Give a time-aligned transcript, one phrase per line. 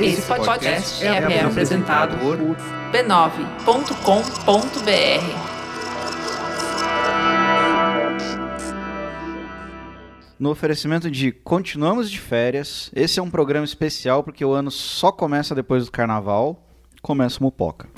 [0.00, 3.90] Esse podcast é, é apresentado por b9.com.br.
[10.38, 15.12] No oferecimento de Continuamos de Férias, esse é um programa especial porque o ano só
[15.12, 16.66] começa depois do carnaval.
[17.02, 17.88] Começa o Mupoca.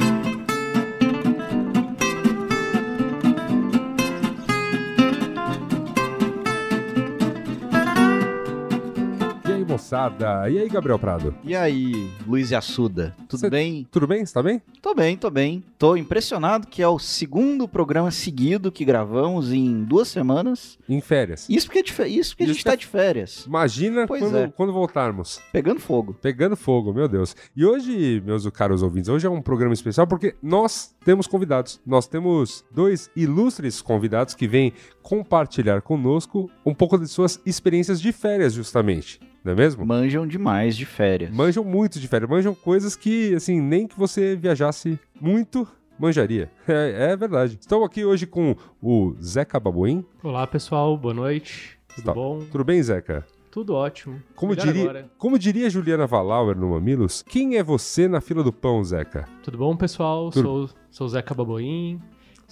[9.83, 10.49] Moçada?
[10.49, 11.35] E aí, Gabriel Prado?
[11.43, 13.87] E aí, Luiz Assuda, tudo Cê- bem?
[13.91, 14.25] Tudo bem?
[14.25, 14.63] Você tá bem?
[14.81, 15.65] Tô bem, tô bem.
[15.77, 20.79] Tô impressionado que é o segundo programa seguido que gravamos em duas semanas.
[20.89, 21.47] Em férias.
[21.51, 24.37] Isso porque, é isso porque a Isso gente que é- tá de férias, Imagina quando,
[24.37, 24.49] é.
[24.49, 25.41] quando voltarmos.
[25.53, 26.15] pegando fogo.
[26.23, 27.35] Pegando fogo, meu Deus.
[27.57, 31.81] E hoje, meus caros ouvintes, hoje é um programa especial porque nós temos convidados.
[31.85, 34.73] Nós temos dois ilustres convidados que vêm
[35.03, 39.19] compartilhar conosco um pouco de suas experiências de férias, justamente.
[39.45, 39.85] Não é mesmo?
[39.85, 41.35] Manjam demais de férias.
[41.35, 45.67] Manjam muito de férias, manjam coisas que, assim, nem que você viajasse muito,
[45.99, 46.51] manjaria.
[46.69, 47.59] É, é verdade.
[47.61, 50.05] Estou aqui hoje com o Zeca Babuim.
[50.23, 51.77] Olá pessoal, boa noite.
[51.95, 52.15] Tudo Tá.
[52.15, 52.39] bom?
[52.51, 53.27] Tudo bem, Zeca?
[53.51, 54.23] Tudo ótimo.
[54.35, 55.11] Como Melhor diria, agora.
[55.19, 59.29] como diria Juliana Valauer no Mamilos, quem é você na fila do pão, Zeca?
[59.43, 60.31] Tudo bom, pessoal?
[60.31, 60.43] Tudo.
[60.69, 62.01] Sou, sou Zeca Baboim,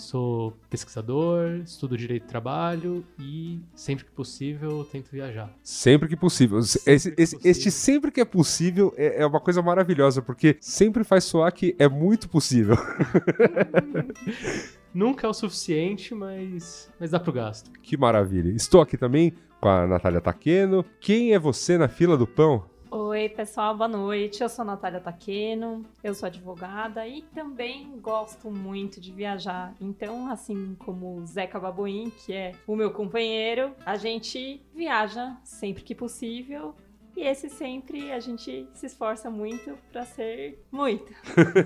[0.01, 5.53] sou pesquisador, estudo direito do trabalho e sempre que possível tento viajar.
[5.62, 6.59] Sempre que possível.
[6.59, 7.73] Esse, Sempre esse- que este possível.
[7.73, 11.89] sempre que é possível é, é uma coisa maravilhosa, porque sempre faz soar que é
[11.89, 12.77] muito possível.
[14.92, 17.70] Nunca é o suficiente, mas, mas dá pro gasto.
[17.83, 18.51] que maravilha.
[18.51, 20.85] Estou aqui também com a Natália Taqueno.
[21.01, 22.64] Quem é você na fila do pão?
[23.11, 24.41] Oi, pessoal, boa noite.
[24.41, 29.75] Eu sou Natália Taqueno, eu sou advogada e também gosto muito de viajar.
[29.81, 35.83] Então, assim como o Zeca Babuim, que é o meu companheiro, a gente viaja sempre
[35.83, 36.73] que possível.
[37.17, 41.13] E esse sempre a gente se esforça muito para ser muito.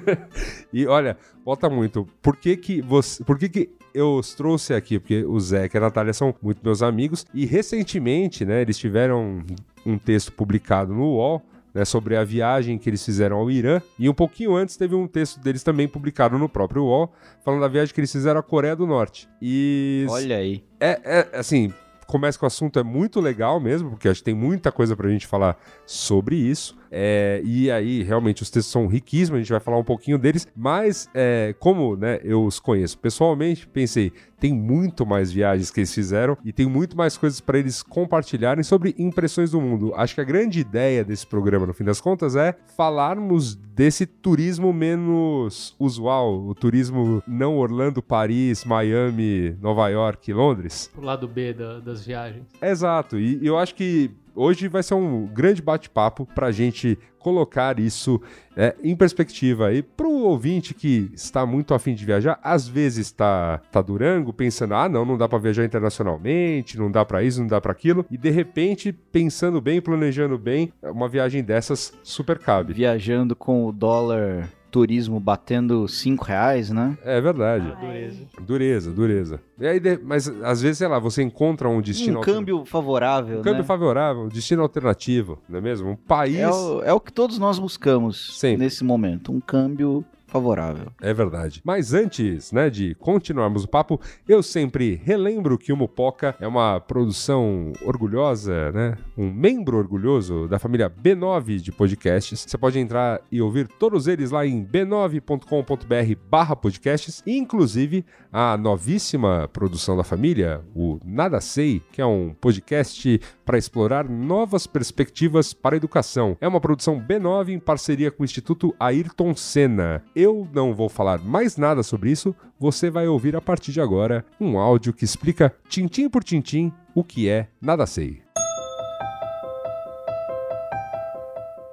[0.72, 2.06] E olha, volta muito.
[2.22, 4.99] Por que que você, por que que eu os trouxe aqui?
[4.99, 9.43] Porque o Zeca e a Natália são muito meus amigos e recentemente, né, eles tiveram
[9.87, 11.43] um texto publicado no UOL
[11.75, 13.81] né, sobre a viagem que eles fizeram ao Irã.
[13.99, 17.12] E um pouquinho antes teve um texto deles também publicado no próprio UOL,
[17.44, 19.28] falando da viagem que eles fizeram à Coreia do Norte.
[19.43, 20.65] E Olha aí.
[20.81, 21.72] é, é, assim,
[22.06, 25.09] começa com o assunto, é muito legal mesmo, porque acho que tem muita coisa pra
[25.09, 25.56] gente falar
[25.87, 26.76] sobre isso.
[26.91, 30.47] É, e aí, realmente, os textos são riquíssimos, a gente vai falar um pouquinho deles,
[30.54, 34.12] mas é, como né, eu os conheço pessoalmente, pensei,
[34.44, 38.62] tem muito mais viagens que eles fizeram e tem muito mais coisas para eles compartilharem
[38.62, 39.94] sobre impressões do mundo.
[39.97, 44.71] Acho que a grande ideia desse programa, no fim das contas, é falarmos desse turismo
[44.71, 50.91] menos usual, o turismo não Orlando, Paris, Miami, Nova York, Londres.
[50.94, 52.44] O lado B da- das viagens.
[52.61, 58.20] Exato, e eu acho que hoje vai ser um grande bate-papo pra gente colocar isso
[58.54, 63.62] é, em perspectiva aí pro ouvinte que está muito afim de viajar, às vezes tá,
[63.72, 67.46] tá durango, pensando, ah, não, não dá pra viajar internacionalmente, não dá pra isso, não
[67.46, 72.74] dá pra aquilo, e de repente, pensando bem, planejando bem, uma viagem dessas super cabe.
[72.74, 76.98] Viajando com o dólar turismo batendo 5 reais, né?
[77.04, 77.72] É verdade.
[77.76, 78.26] Ah, dureza.
[78.40, 79.40] Dureza, dureza.
[79.56, 83.38] E aí, mas às vezes, sei lá, você encontra um destino Um alter- câmbio favorável,
[83.38, 83.64] um câmbio né?
[83.64, 85.90] favorável, um destino alternativo, não é mesmo?
[85.90, 86.38] Um país.
[86.38, 88.64] É o, é o que todos nós buscamos Sempre.
[88.64, 89.30] nesse momento.
[89.30, 90.88] Um câmbio favorável.
[91.00, 91.62] É verdade.
[91.64, 96.80] Mas antes, né, de continuarmos o papo, eu sempre relembro que o Mupoca é uma
[96.80, 98.98] produção orgulhosa, né?
[99.16, 102.44] Um membro orgulhoso da família B9 de podcasts.
[102.48, 109.48] Você pode entrar e ouvir todos eles lá em b9.com.br barra podcasts, inclusive a novíssima
[109.52, 115.76] produção da família, o Nada Sei, que é um podcast para explorar novas perspectivas para
[115.76, 116.37] a educação.
[116.40, 120.02] É uma produção B9 em parceria com o Instituto Ayrton Senna.
[120.16, 124.25] Eu não vou falar mais nada sobre isso, você vai ouvir a partir de agora
[124.41, 128.23] um áudio que explica tintim por tintim o que é Nada Sei.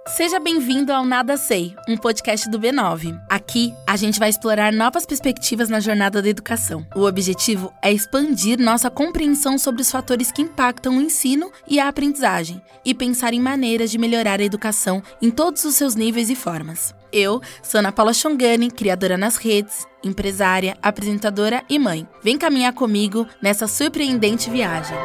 [0.07, 3.17] Seja bem-vindo ao Nada Sei, um podcast do B9.
[3.29, 6.85] Aqui, a gente vai explorar novas perspectivas na jornada da educação.
[6.93, 11.87] O objetivo é expandir nossa compreensão sobre os fatores que impactam o ensino e a
[11.87, 16.35] aprendizagem e pensar em maneiras de melhorar a educação em todos os seus níveis e
[16.35, 16.93] formas.
[17.11, 22.07] Eu sou Ana Paula Chongani, criadora nas redes, empresária, apresentadora e mãe.
[22.23, 24.97] Vem caminhar comigo nessa surpreendente viagem.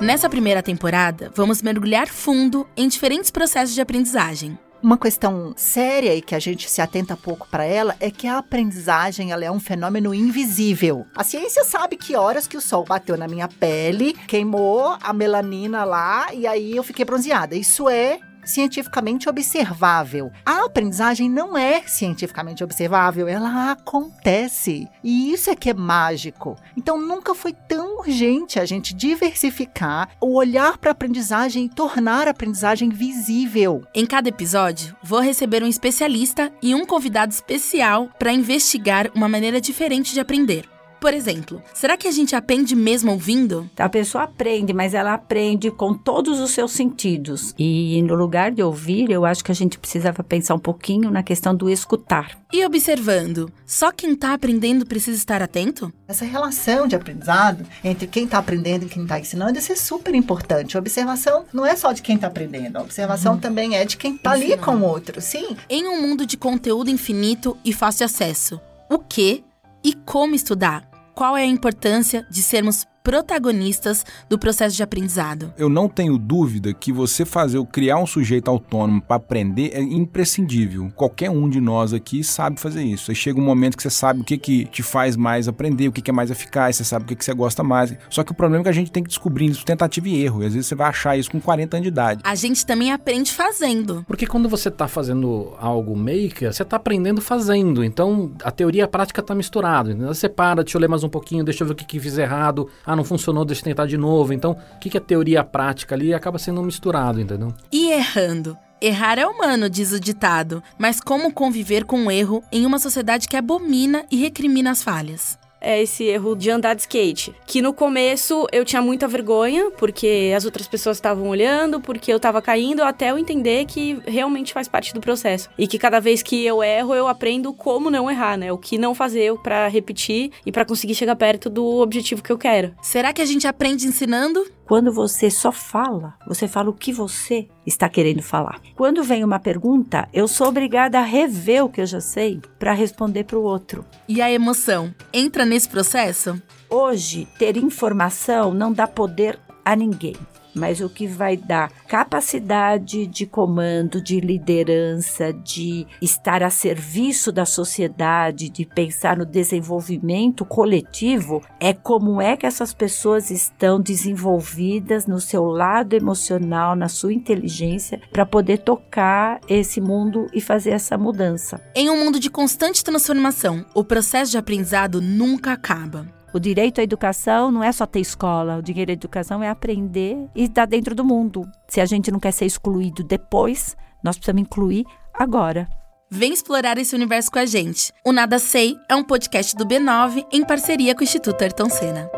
[0.00, 4.58] Nessa primeira temporada, vamos mergulhar fundo em diferentes processos de aprendizagem.
[4.82, 8.38] Uma questão séria e que a gente se atenta pouco para ela é que a
[8.38, 11.06] aprendizagem ela é um fenômeno invisível.
[11.14, 15.84] A ciência sabe que horas que o sol bateu na minha pele, queimou a melanina
[15.84, 17.54] lá e aí eu fiquei bronzeada.
[17.54, 20.32] Isso é cientificamente observável.
[20.44, 24.88] A aprendizagem não é cientificamente observável, ela acontece.
[25.02, 26.56] E isso é que é mágico.
[26.76, 32.26] Então nunca foi tão urgente a gente diversificar o olhar para a aprendizagem e tornar
[32.26, 33.84] a aprendizagem visível.
[33.94, 39.60] Em cada episódio, vou receber um especialista e um convidado especial para investigar uma maneira
[39.60, 40.71] diferente de aprender.
[41.02, 43.68] Por exemplo, será que a gente aprende mesmo ouvindo?
[43.76, 47.52] A pessoa aprende, mas ela aprende com todos os seus sentidos.
[47.58, 51.24] E no lugar de ouvir, eu acho que a gente precisava pensar um pouquinho na
[51.24, 52.38] questão do escutar.
[52.52, 55.92] E observando, só quem está aprendendo precisa estar atento?
[56.06, 60.14] Essa relação de aprendizado entre quem está aprendendo e quem está ensinando, isso é super
[60.14, 60.76] importante.
[60.76, 63.40] A observação não é só de quem está aprendendo, a observação uhum.
[63.40, 65.56] também é de quem está ali com o outro, sim.
[65.68, 69.42] Em um mundo de conteúdo infinito e fácil acesso, o que
[69.82, 70.91] e como estudar?
[71.14, 75.52] Qual é a importância de sermos protagonistas do processo de aprendizado.
[75.58, 80.90] Eu não tenho dúvida que você fazer, criar um sujeito autônomo para aprender é imprescindível.
[80.94, 83.10] Qualquer um de nós aqui sabe fazer isso.
[83.10, 85.92] Aí chega um momento que você sabe o que, que te faz mais aprender, o
[85.92, 87.94] que, que é mais eficaz, você sabe o que, que você gosta mais.
[88.08, 90.42] Só que o problema é que a gente tem que descobrir isso tentativa e erro.
[90.42, 92.22] E às vezes você vai achar isso com 40 anos de idade.
[92.24, 94.04] A gente também aprende fazendo.
[94.06, 97.84] Porque quando você está fazendo algo maker, você está aprendendo fazendo.
[97.84, 99.94] Então a teoria e a prática está misturado.
[99.96, 102.18] Você para, deixa eu ler mais um pouquinho, deixa eu ver o que, que fiz
[102.18, 104.32] errado ah, não funcionou, deixa eu tentar de novo.
[104.32, 107.54] Então, o que, que é teoria e prática ali acaba sendo misturado, entendeu?
[107.70, 108.56] E errando.
[108.80, 113.28] Errar é humano, diz o ditado, mas como conviver com o erro em uma sociedade
[113.28, 115.38] que abomina e recrimina as falhas?
[115.62, 117.34] É esse erro de andar de skate.
[117.46, 122.20] Que no começo eu tinha muita vergonha, porque as outras pessoas estavam olhando, porque eu
[122.20, 125.48] tava caindo, até eu entender que realmente faz parte do processo.
[125.56, 128.52] E que cada vez que eu erro, eu aprendo como não errar, né?
[128.52, 132.38] O que não fazer para repetir e para conseguir chegar perto do objetivo que eu
[132.38, 132.74] quero.
[132.82, 134.44] Será que a gente aprende ensinando?
[134.72, 138.58] Quando você só fala, você fala o que você está querendo falar.
[138.74, 142.72] Quando vem uma pergunta, eu sou obrigada a rever o que eu já sei para
[142.72, 143.84] responder para o outro.
[144.08, 146.40] E a emoção entra nesse processo?
[146.70, 150.16] Hoje, ter informação não dá poder a ninguém
[150.54, 157.44] mas o que vai dar capacidade de comando, de liderança, de estar a serviço da
[157.44, 165.20] sociedade, de pensar no desenvolvimento coletivo, é como é que essas pessoas estão desenvolvidas no
[165.20, 171.60] seu lado emocional, na sua inteligência, para poder tocar esse mundo e fazer essa mudança.
[171.74, 176.21] Em um mundo de constante transformação, o processo de aprendizado nunca acaba.
[176.34, 180.16] O direito à educação não é só ter escola, o direito à educação é aprender
[180.34, 181.42] e estar dentro do mundo.
[181.68, 185.68] Se a gente não quer ser excluído depois, nós precisamos incluir agora.
[186.10, 187.92] Vem explorar esse universo com a gente.
[188.04, 192.10] O Nada Sei é um podcast do B9 em parceria com o Instituto Ayrton Senna.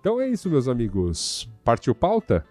[0.00, 1.48] Então é isso, meus amigos.
[1.64, 2.44] Partiu pauta?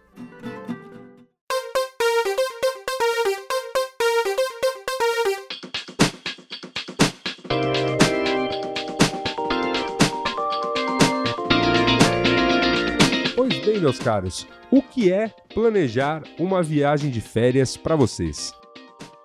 [13.87, 18.53] Meus caros, o que é planejar uma viagem de férias para vocês?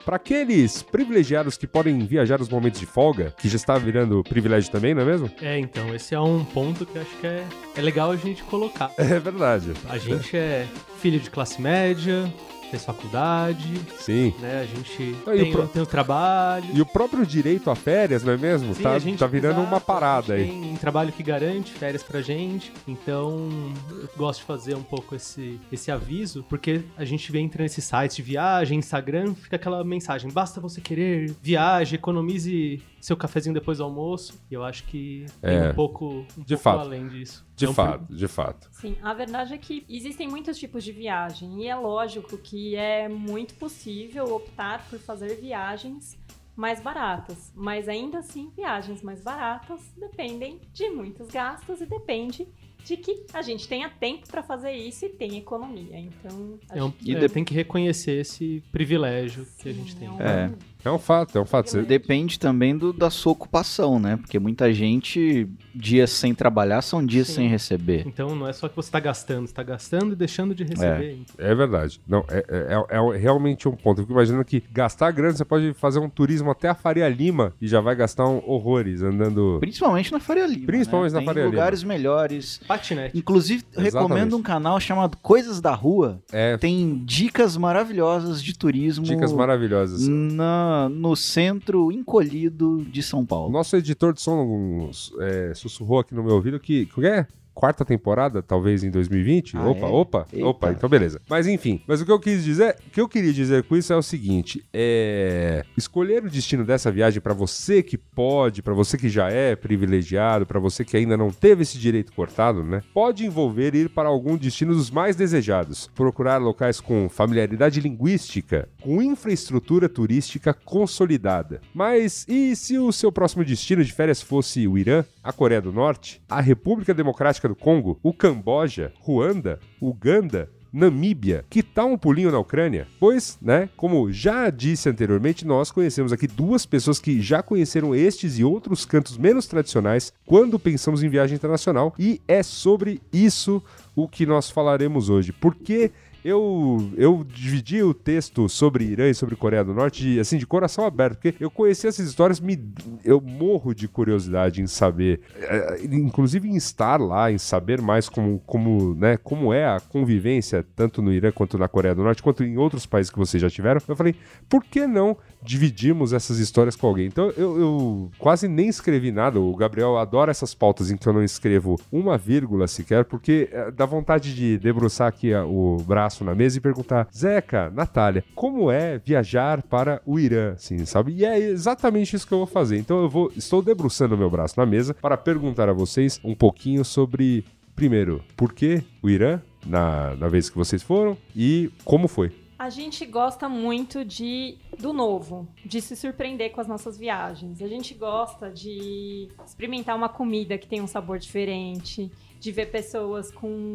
[0.05, 4.71] Para aqueles privilegiados que podem viajar nos momentos de folga, que já está virando privilégio
[4.71, 5.29] também, não é mesmo?
[5.41, 7.45] É, então, esse é um ponto que acho que é,
[7.77, 8.93] é legal a gente colocar.
[9.03, 9.73] É verdade.
[9.89, 10.65] A gente é
[11.01, 12.33] filho de classe média,
[12.73, 13.81] fez faculdade.
[13.99, 14.35] Sim.
[14.41, 14.63] Né?
[14.63, 15.69] A gente tem, o pro...
[15.69, 16.65] tem o trabalho.
[16.73, 18.75] E o próprio direito a férias, não é mesmo?
[18.75, 20.49] Sim, tá, tá virando exato, uma parada aí.
[20.49, 22.73] Tem um trabalho que garante férias pra gente.
[22.89, 23.49] Então,
[23.91, 27.85] eu gosto de fazer um pouco esse, esse aviso, porque a gente vem entrando nesses
[27.85, 33.79] sites de viagem, Instagram, fica aquela mensagem: basta você querer, viaje, economize seu cafezinho depois
[33.79, 34.41] do almoço.
[34.51, 36.81] E eu acho que é, tem um pouco, um de pouco fato.
[36.81, 37.45] além disso.
[37.63, 38.69] De Não fato, de fato.
[38.73, 41.63] Sim, a verdade é que existem muitos tipos de viagem.
[41.63, 46.19] E é lógico que é muito possível optar por fazer viagens
[46.57, 47.53] mais baratas.
[47.55, 52.47] Mas ainda assim, viagens mais baratas dependem de muitos gastos e depende
[52.85, 55.99] de que a gente tenha tempo para fazer isso e tenha economia.
[56.01, 60.09] Então, a É um- gente- é, tem que reconhecer esse privilégio que a gente tem.
[60.21, 60.51] É.
[60.85, 61.71] É um fato, é um fato.
[61.71, 64.17] Você- Depende também do, da sua ocupação, né?
[64.17, 67.35] Porque muita gente, dias sem trabalhar são dias Sim.
[67.35, 68.05] sem receber.
[68.07, 71.21] Então não é só que você está gastando, você está gastando e deixando de receber.
[71.39, 72.01] É verdade.
[72.07, 73.99] Não, é, é- é- é realmente um ponto.
[74.01, 77.53] Eu fico imaginando que gastar grana, você pode fazer um turismo até a Faria Lima
[77.61, 79.59] e já vai gastar um horrores andando.
[79.61, 80.67] Principalmente na Faria Lima.
[80.67, 81.15] Principalmente né?
[81.15, 81.53] na Tem Faria Lima.
[81.55, 82.61] lugares melhores.
[82.67, 83.17] Patinete.
[83.17, 84.09] Inclusive, eu Exatamente.
[84.15, 86.21] recomendo um canal chamado Coisas da Rua.
[86.33, 86.57] É.
[86.57, 89.05] Tem dicas maravilhosas de turismo.
[89.05, 90.07] Dicas maravilhosas.
[90.09, 93.53] Na, no centro encolhido de São Paulo.
[93.53, 96.87] nosso editor de som é, sussurrou aqui no meu ouvido que.
[96.87, 97.27] que é?
[97.55, 99.57] Quarta temporada, talvez em 2020?
[99.57, 99.91] Ah, opa, é?
[99.91, 100.47] opa, Eita.
[100.47, 101.21] opa, então beleza.
[101.29, 103.93] Mas enfim, mas o que eu quis dizer, o que eu queria dizer com isso
[103.93, 108.97] é o seguinte: é escolher o destino dessa viagem pra você que pode, pra você
[108.97, 112.83] que já é privilegiado, pra você que ainda não teve esse direito cortado, né?
[112.93, 119.03] Pode envolver ir para algum destino dos mais desejados, procurar locais com familiaridade linguística, com
[119.03, 121.61] infraestrutura turística consolidada.
[121.75, 125.73] Mas e se o seu próximo destino de férias fosse o Irã, a Coreia do
[125.73, 132.33] Norte, a República Democrática do Congo, o Camboja, Ruanda, Uganda, Namíbia, que tal um pulinho
[132.33, 132.89] na Ucrânia?
[132.99, 138.39] Pois, né, como já disse anteriormente, nós conhecemos aqui duas pessoas que já conheceram estes
[138.39, 143.63] e outros cantos menos tradicionais quando pensamos em viagem internacional e é sobre isso
[143.95, 145.31] o que nós falaremos hoje.
[145.31, 145.91] Porque
[146.25, 150.47] eu, eu dividi o texto sobre Irã e sobre Coreia do Norte de, assim, de
[150.47, 152.59] coração aberto, porque eu conheci essas histórias, me,
[153.05, 158.41] eu morro de curiosidade em saber, eh, inclusive em estar lá, em saber mais como,
[158.47, 162.45] como, né, como é a convivência, tanto no Irã quanto na Coreia do Norte, quanto
[162.45, 163.81] em outros países que vocês já tiveram.
[163.87, 164.15] Eu falei,
[164.49, 167.07] por que não dividirmos essas histórias com alguém?
[167.07, 171.13] Então eu, eu quase nem escrevi nada, o Gabriel adora essas pautas em que eu
[171.13, 176.25] não escrevo uma vírgula sequer, porque eh, dá vontade de debruçar aqui a- o braço
[176.25, 181.13] na mesa e perguntar: Zeca, Natália, como é viajar para o Irã, assim, sabe?
[181.13, 182.79] E é exatamente isso que eu vou fazer.
[182.79, 186.85] Então eu vou, estou debruçando meu braço na mesa para perguntar a vocês um pouquinho
[186.85, 187.45] sobre,
[187.75, 192.31] primeiro, por que o Irã, na, na vez que vocês foram, e como foi.
[192.63, 197.61] A gente gosta muito de do novo, de se surpreender com as nossas viagens.
[197.61, 203.33] A gente gosta de experimentar uma comida que tem um sabor diferente, de ver pessoas
[203.33, 203.75] com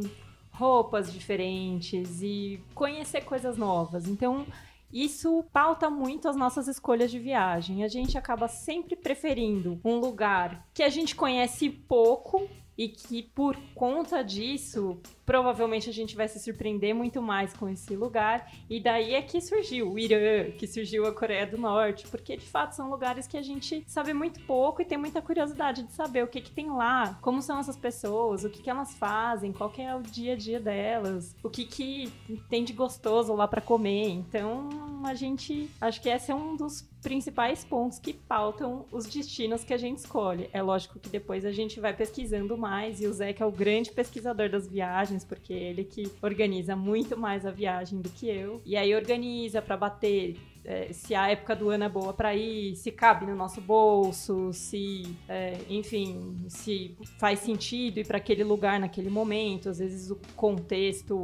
[0.52, 4.08] roupas diferentes e conhecer coisas novas.
[4.08, 4.48] Então,
[4.90, 7.84] isso pauta muito as nossas escolhas de viagem.
[7.84, 13.58] A gente acaba sempre preferindo um lugar que a gente conhece pouco e que por
[13.76, 18.50] conta disso, provavelmente a gente vai se surpreender muito mais com esse lugar.
[18.70, 22.46] E daí é que surgiu o Irã, que surgiu a Coreia do Norte, porque de
[22.46, 26.24] fato são lugares que a gente sabe muito pouco e tem muita curiosidade de saber
[26.24, 29.70] o que, que tem lá, como são essas pessoas, o que, que elas fazem, qual
[29.70, 32.10] que é o dia a dia delas, o que, que
[32.50, 34.08] tem de gostoso lá para comer.
[34.08, 34.70] Então
[35.04, 39.74] a gente acho que esse é um dos principais pontos que pautam os destinos que
[39.74, 40.50] a gente escolhe.
[40.52, 43.52] É lógico que depois a gente vai pesquisando mais e o Zé que é o
[43.52, 48.28] grande pesquisador das viagens, porque é ele que organiza muito mais a viagem do que
[48.28, 48.62] eu.
[48.66, 50.36] E aí organiza para bater
[50.68, 54.52] é, se a época do ano é boa para ir, se cabe no nosso bolso,
[54.52, 59.70] se, é, enfim, se faz sentido ir para aquele lugar naquele momento.
[59.70, 61.22] Às vezes o contexto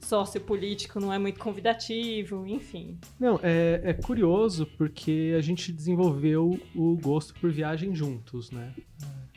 [0.00, 2.96] sociopolítico não é muito convidativo, enfim.
[3.20, 8.72] Não, é, é curioso porque a gente desenvolveu o gosto por viagem juntos, né?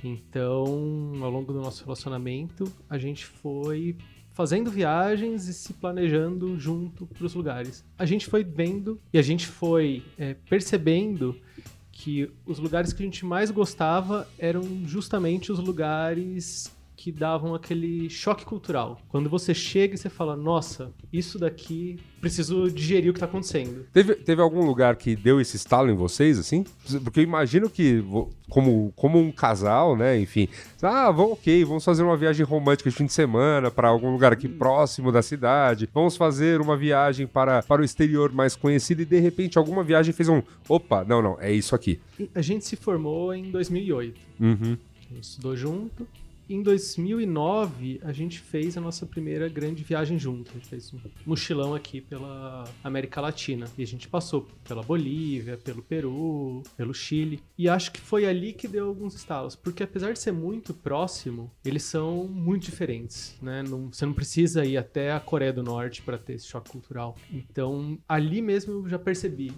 [0.04, 3.96] Então, ao longo do nosso relacionamento, a gente foi
[4.32, 7.84] fazendo viagens e se planejando junto para os lugares.
[7.98, 11.36] A gente foi vendo e a gente foi é, percebendo
[11.92, 18.10] que os lugares que a gente mais gostava eram justamente os lugares que davam aquele
[18.10, 19.00] choque cultural.
[19.08, 23.86] Quando você chega e você fala, nossa, isso daqui preciso digerir o que tá acontecendo.
[23.94, 26.66] Teve, teve algum lugar que deu esse estalo em vocês, assim?
[27.02, 28.04] Porque eu imagino que,
[28.50, 30.50] como, como um casal, né, enfim,
[30.82, 34.34] ah, vamos, ok, vamos fazer uma viagem romântica de fim de semana para algum lugar
[34.34, 39.06] aqui próximo da cidade, vamos fazer uma viagem para, para o exterior mais conhecido e
[39.06, 41.98] de repente alguma viagem fez um, opa, não, não, é isso aqui.
[42.36, 44.20] A gente se formou em 2008.
[44.38, 44.78] Uhum.
[45.10, 46.06] A gente estudou junto.
[46.50, 50.50] Em 2009, a gente fez a nossa primeira grande viagem junto.
[50.50, 53.68] A gente fez um mochilão aqui pela América Latina.
[53.78, 57.40] E a gente passou pela Bolívia, pelo Peru, pelo Chile.
[57.56, 59.56] E acho que foi ali que deu alguns estalos.
[59.56, 63.62] Porque apesar de ser muito próximo, eles são muito diferentes, né?
[63.62, 67.16] Não- você não precisa ir até a Coreia do Norte para ter esse choque cultural.
[67.32, 69.52] Então, ali mesmo eu já percebi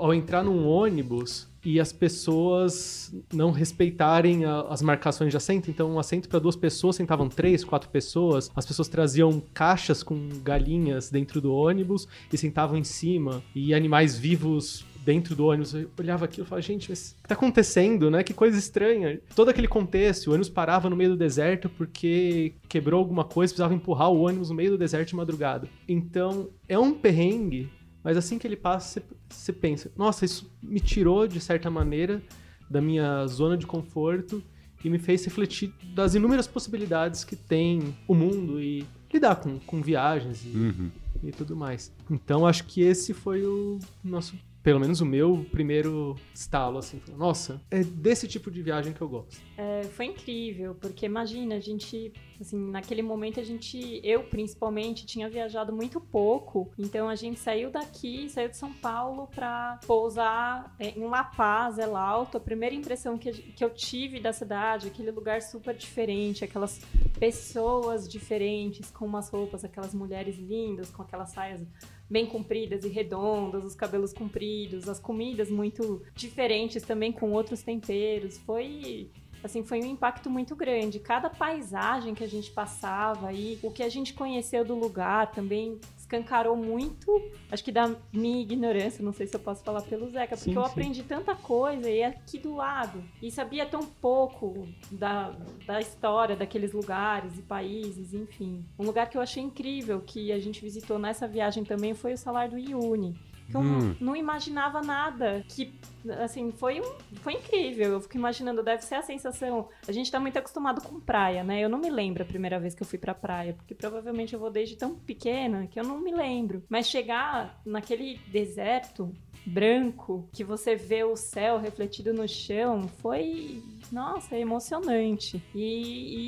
[0.00, 5.70] ao entrar num ônibus e as pessoas não respeitarem a, as marcações de assento.
[5.70, 8.50] Então, um assento para duas pessoas, sentavam três, quatro pessoas.
[8.54, 13.42] As pessoas traziam caixas com galinhas dentro do ônibus e sentavam em cima.
[13.54, 15.74] E animais vivos dentro do ônibus.
[15.74, 18.22] Eu olhava aquilo e falava, gente, mas o que tá acontecendo, né?
[18.22, 19.20] Que coisa estranha.
[19.34, 23.74] Todo aquele contexto, o ônibus parava no meio do deserto porque quebrou alguma coisa, precisava
[23.74, 25.68] empurrar o ônibus no meio do deserto de madrugada.
[25.88, 27.70] Então, é um perrengue
[28.04, 32.22] mas assim que ele passa, você pensa: nossa, isso me tirou de certa maneira
[32.70, 34.42] da minha zona de conforto
[34.84, 39.80] e me fez refletir das inúmeras possibilidades que tem o mundo e lidar com, com
[39.80, 40.90] viagens e, Uhum.
[41.22, 41.90] e tudo mais.
[42.10, 44.34] Então acho que esse foi o nosso,
[44.64, 47.00] pelo menos o meu primeiro estalo, assim.
[47.18, 49.38] Nossa, é desse tipo de viagem que eu gosto.
[49.58, 55.28] É, foi incrível, porque imagina, a gente, assim, naquele momento a gente, eu principalmente, tinha
[55.28, 60.98] viajado muito pouco, então a gente saiu daqui, saiu de São Paulo pra pousar é,
[60.98, 62.38] em La Paz, El Alto.
[62.38, 66.80] A primeira impressão que, que eu tive da cidade, aquele lugar super diferente, aquelas
[67.20, 71.60] pessoas diferentes, com umas roupas, aquelas mulheres lindas, com aquelas saias
[72.08, 78.38] bem compridas e redondas, os cabelos compridos, as comidas muito diferentes também com outros temperos.
[78.38, 79.10] Foi
[79.42, 80.98] assim, foi um impacto muito grande.
[80.98, 85.78] Cada paisagem que a gente passava e o que a gente conheceu do lugar também
[86.14, 90.36] escancarou muito, acho que da minha ignorância, não sei se eu posso falar pelo Zeca,
[90.36, 90.70] porque Sim, eu sim.
[90.70, 93.02] aprendi tanta coisa e é aqui do lado.
[93.20, 95.34] E sabia tão pouco da,
[95.66, 98.64] da história daqueles lugares e países, enfim.
[98.78, 102.18] Um lugar que eu achei incrível que a gente visitou nessa viagem também foi o
[102.18, 103.14] Salar do Uyuni.
[103.50, 103.94] Que eu Hum.
[104.00, 105.44] não imaginava nada.
[105.48, 105.74] Que,
[106.20, 107.92] assim, foi, um, foi incrível.
[107.92, 109.68] Eu fico imaginando, deve ser a sensação.
[109.86, 111.60] A gente tá muito acostumado com praia, né?
[111.60, 114.40] Eu não me lembro a primeira vez que eu fui pra praia, porque provavelmente eu
[114.40, 116.64] vou desde tão pequena que eu não me lembro.
[116.68, 119.12] Mas chegar naquele deserto
[119.46, 125.42] branco, que você vê o céu refletido no chão, foi, nossa, emocionante.
[125.54, 125.60] E,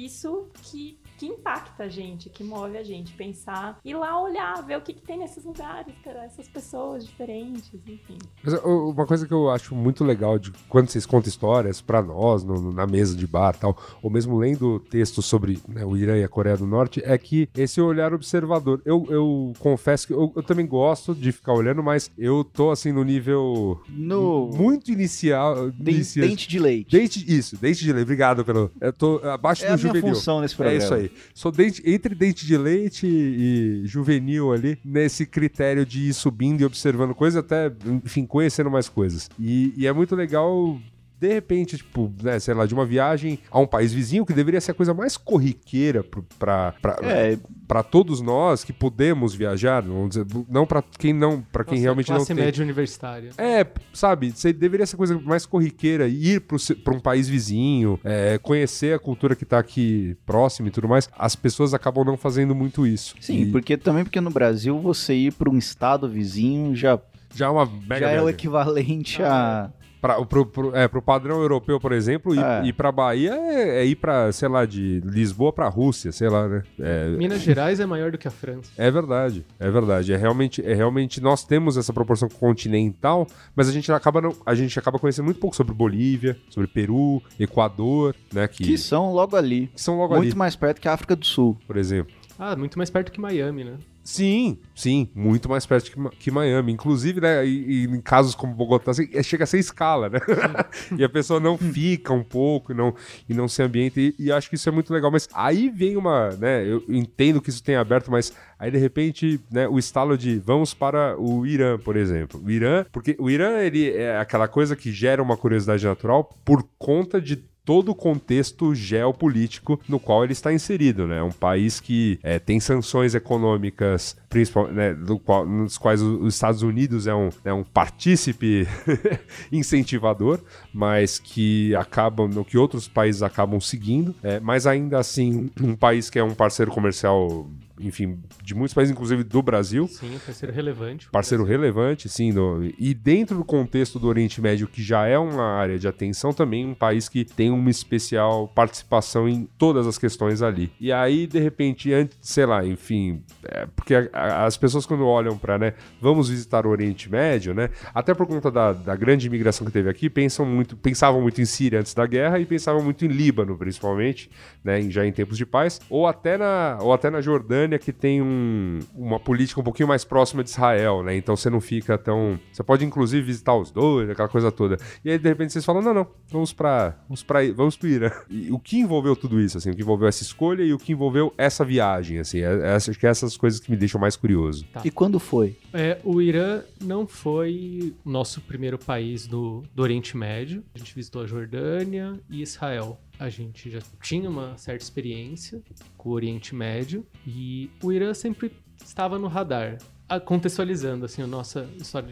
[0.02, 4.62] e isso que que impacta a gente, que move a gente, pensar, ir lá olhar,
[4.62, 8.18] ver o que, que tem nesses lugares, cara, essas pessoas diferentes, enfim.
[8.42, 12.42] Mas uma coisa que eu acho muito legal de quando vocês contam histórias pra nós,
[12.44, 16.16] no- na mesa de bar e tal, ou mesmo lendo textos sobre né, o Irã
[16.18, 18.80] e a Coreia do Norte, é que esse olhar observador.
[18.84, 22.92] Eu, eu confesso que eu, eu também gosto de ficar olhando, mas eu tô assim
[22.92, 25.70] no nível No muito inicial.
[25.70, 26.90] de- inicia- dente de leite.
[26.96, 28.02] Dente, isso, dente de leite.
[28.04, 28.70] Obrigado pelo.
[28.80, 30.14] Eu tô abaixo É do a minha juvenil.
[30.14, 30.78] função nesse É programa.
[30.84, 31.05] isso aí.
[31.34, 36.64] Sou dente, entre dente de leite e juvenil ali, nesse critério de ir subindo e
[36.64, 37.72] observando coisas, até,
[38.04, 39.28] enfim, conhecendo mais coisas.
[39.38, 40.78] E, e é muito legal.
[41.18, 44.60] De repente, tipo, né, sei lá, de uma viagem a um país vizinho, que deveria
[44.60, 46.04] ser a coisa mais corriqueira
[46.38, 47.38] pra, É.
[47.66, 51.82] pra todos nós que podemos viajar, vamos dizer, não pra quem não, para quem Nossa,
[51.82, 52.44] realmente não classe tem.
[52.44, 53.30] média universitária.
[53.38, 56.42] É, sabe, você deveria ser a coisa mais corriqueira, ir
[56.84, 61.08] pra um país vizinho, é, conhecer a cultura que tá aqui próximo e tudo mais.
[61.16, 63.14] As pessoas acabam não fazendo muito isso.
[63.20, 66.98] Sim, E porque também porque no Brasil você ir para um estado vizinho já,
[67.34, 69.70] já é uma mega já é o equivalente a.
[70.06, 72.66] Pra, pro, pro- é, pro padrão europeu, por exemplo, ir, É.
[72.66, 76.46] ir pra Bahia é, é ir pra, sei lá, de Lisboa pra Rússia, sei lá,
[76.46, 76.62] né?
[76.78, 78.70] É, Minas Gerais é maior do que a França.
[78.78, 80.12] É verdade, é verdade.
[80.12, 84.54] É realmente, é realmente nós temos essa proporção continental, mas a gente acaba não, a
[84.54, 89.34] gente acaba conhecendo muito pouco sobre Bolívia, sobre Peru, Equador, né, que, Que são logo
[89.36, 89.68] ali.
[89.74, 91.56] que são logo muito ali, mais perto que a África do Sul.
[91.66, 92.12] por exemplo.
[92.38, 93.74] Ah, muito mais perto que Miami, né?
[94.06, 96.70] Sim, sim, muito mais perto que, que Miami.
[96.72, 100.20] Inclusive, né, e, e em casos como Bogotá, assim, é- chega a ser escala, né?
[100.96, 102.94] e a pessoa não fica um pouco e não,
[103.28, 104.00] e não se ambienta.
[104.00, 105.10] E, e acho que isso é muito legal.
[105.10, 109.40] Mas aí vem uma, né, eu entendo que isso tem aberto, mas aí de repente,
[109.50, 112.40] né, o estalo de vamos para o Irã, por exemplo.
[112.44, 116.62] O Irã, porque o Irã, ele é aquela coisa que gera uma curiosidade natural por
[116.78, 121.18] conta de todo o contexto geopolítico no qual ele está inserido, né?
[121.18, 126.32] É um país que é, tem sanções econômicas, principal, né, do qual, nos quais os
[126.32, 128.68] Estados Unidos é um, é um partícipe
[129.50, 130.40] incentivador,
[130.72, 136.08] mas que acabam, no que outros países acabam seguindo, é, mas ainda assim um país
[136.08, 141.08] que é um parceiro comercial, enfim, de muitos países, inclusive do Brasil, Sim, parceiro relevante.
[141.10, 142.32] Parceiro relevante, sim.
[142.32, 146.32] no- e dentro do contexto do Oriente Médio, que já é uma área de atenção,
[146.32, 150.72] também um país que tem uma especial participação em todas as questões ali.
[150.80, 155.04] E aí, de repente, antes, sei lá, enfim, é, porque a- a- as pessoas quando
[155.06, 159.26] olham para, né, vamos visitar o Oriente Médio, né, até por conta da, da grande
[159.26, 162.82] imigração que teve aqui, pensam muito, pensavam muito em Síria antes da guerra e pensavam
[162.82, 164.30] muito em Líbano, principalmente,
[164.64, 167.92] né, já em tempos de paz, ou até na, ou até na Jordânia Jordânia que
[167.92, 171.16] tem um- uma política um pouquinho mais próxima de Israel, né?
[171.16, 172.38] Então você não fica tão.
[172.52, 174.76] Você pode inclusive visitar os dois, aquela coisa toda.
[175.04, 176.96] E aí de repente vocês falam: não, não, vamos pra.
[177.08, 178.10] Vamos pra vamos pro Irã.
[178.30, 179.70] E o que envolveu tudo isso, assim?
[179.70, 182.38] O que envolveu essa escolha e o que envolveu essa viagem, assim?
[182.40, 184.64] É- é- acho que é essas coisas que me deixam mais curioso.
[184.72, 184.82] Tá.
[184.84, 185.56] E quando foi?
[185.72, 190.62] É, o Irã não foi o nosso primeiro país do, do Oriente Médio.
[190.74, 192.98] A gente visitou a Jordânia e Israel.
[193.18, 195.62] A gente já tinha uma certa experiência
[195.96, 198.52] com o Oriente Médio e o Irã sempre
[198.84, 199.78] estava no radar.
[200.24, 202.10] Contextualizando assim a nossa história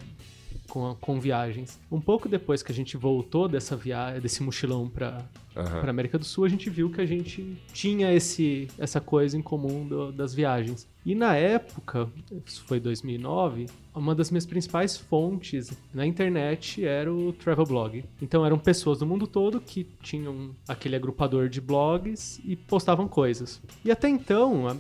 [0.68, 1.78] com, com viagens.
[1.92, 5.22] Um pouco depois que a gente voltou dessa viagem, desse mochilão para
[5.56, 5.80] Aham.
[5.80, 9.42] para América do Sul, a gente viu que a gente tinha esse, essa coisa em
[9.42, 10.88] comum do- das viagens.
[11.04, 12.08] E na época,
[12.46, 18.04] isso foi 2009, uma das minhas principais fontes na internet era o travel blog.
[18.22, 23.60] Então eram pessoas do mundo todo que tinham aquele agrupador de blogs e postavam coisas.
[23.84, 24.76] E até então, a,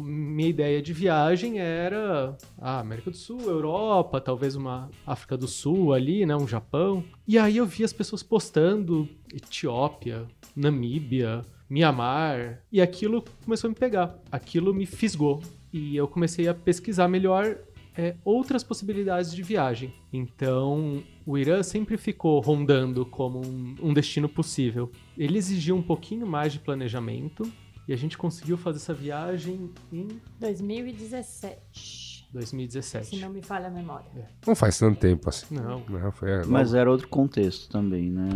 [0.00, 5.92] minha ideia de viagem era a América do Sul, Europa, talvez uma África do Sul
[5.92, 7.04] ali, né, um Japão.
[7.26, 13.76] E aí eu vi as pessoas postando Etiópia, Namíbia, Mianmar, e aquilo começou a me
[13.76, 14.18] pegar.
[14.32, 15.42] Aquilo me fisgou.
[15.78, 17.56] E eu comecei a pesquisar melhor
[17.96, 19.94] é, outras possibilidades de viagem.
[20.12, 24.90] Então, o Irã sempre ficou rondando como um, um destino possível.
[25.16, 27.50] Ele exigia um pouquinho mais de planejamento,
[27.88, 32.28] e a gente conseguiu fazer essa viagem em 2017.
[32.30, 33.06] 2017.
[33.06, 34.28] Se não me falha a memória.
[34.46, 35.54] Não faz tanto tempo assim.
[35.54, 35.82] Não.
[35.88, 38.28] Não, foi Mas era outro contexto também, né?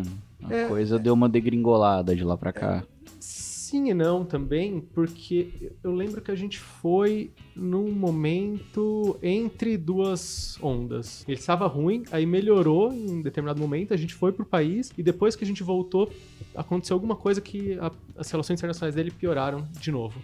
[0.44, 2.82] A É, coisa deu uma degringolada de lá pra cá.
[3.72, 10.58] Sim e não também, porque eu lembro que a gente foi num momento entre duas
[10.62, 11.24] ondas.
[11.26, 15.34] Ele estava ruim, aí melhorou em determinado momento, a gente foi pro país e depois
[15.34, 16.12] que a gente voltou,
[16.54, 20.20] aconteceu alguma coisa que a- as relações internacionais dele pioraram de novo.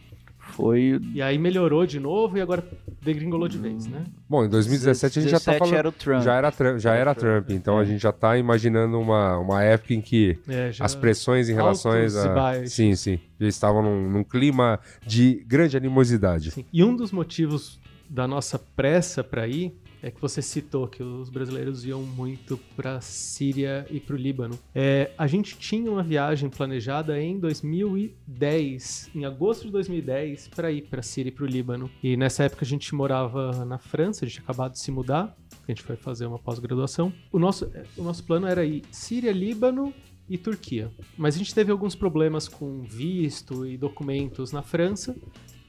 [0.49, 1.01] Foi.
[1.15, 2.65] E aí melhorou de novo e agora
[3.03, 4.05] degringolou de vez, né?
[4.29, 5.75] Bom, em 2017 a gente já tá 17 falando.
[5.79, 6.23] era o Trump.
[6.23, 9.95] Já era, Trump, já era Trump, então a gente já tá imaginando uma, uma época
[9.95, 12.67] em que É, já as pressões em relação a.
[12.67, 13.19] Sim, sim.
[13.41, 16.51] Já estavam num, num clima de grande animosidade.
[16.51, 16.65] Sim.
[16.73, 21.29] E um dos motivos da nossa pressa para ir é que você citou que os
[21.29, 24.59] brasileiros iam muito para Síria e para o Líbano.
[24.75, 30.83] É, a gente tinha uma viagem planejada em 2010, em agosto de 2010, para ir
[30.83, 31.91] para Síria e para o Líbano.
[32.03, 35.37] E nessa época a gente morava na França, a gente tinha acabado de se mudar,
[35.67, 37.13] a gente foi fazer uma pós-graduação.
[37.33, 39.93] O nosso, o nosso plano era ir Síria, Líbano
[40.29, 40.91] e Turquia.
[41.17, 45.17] Mas a gente teve alguns problemas com visto e documentos na França.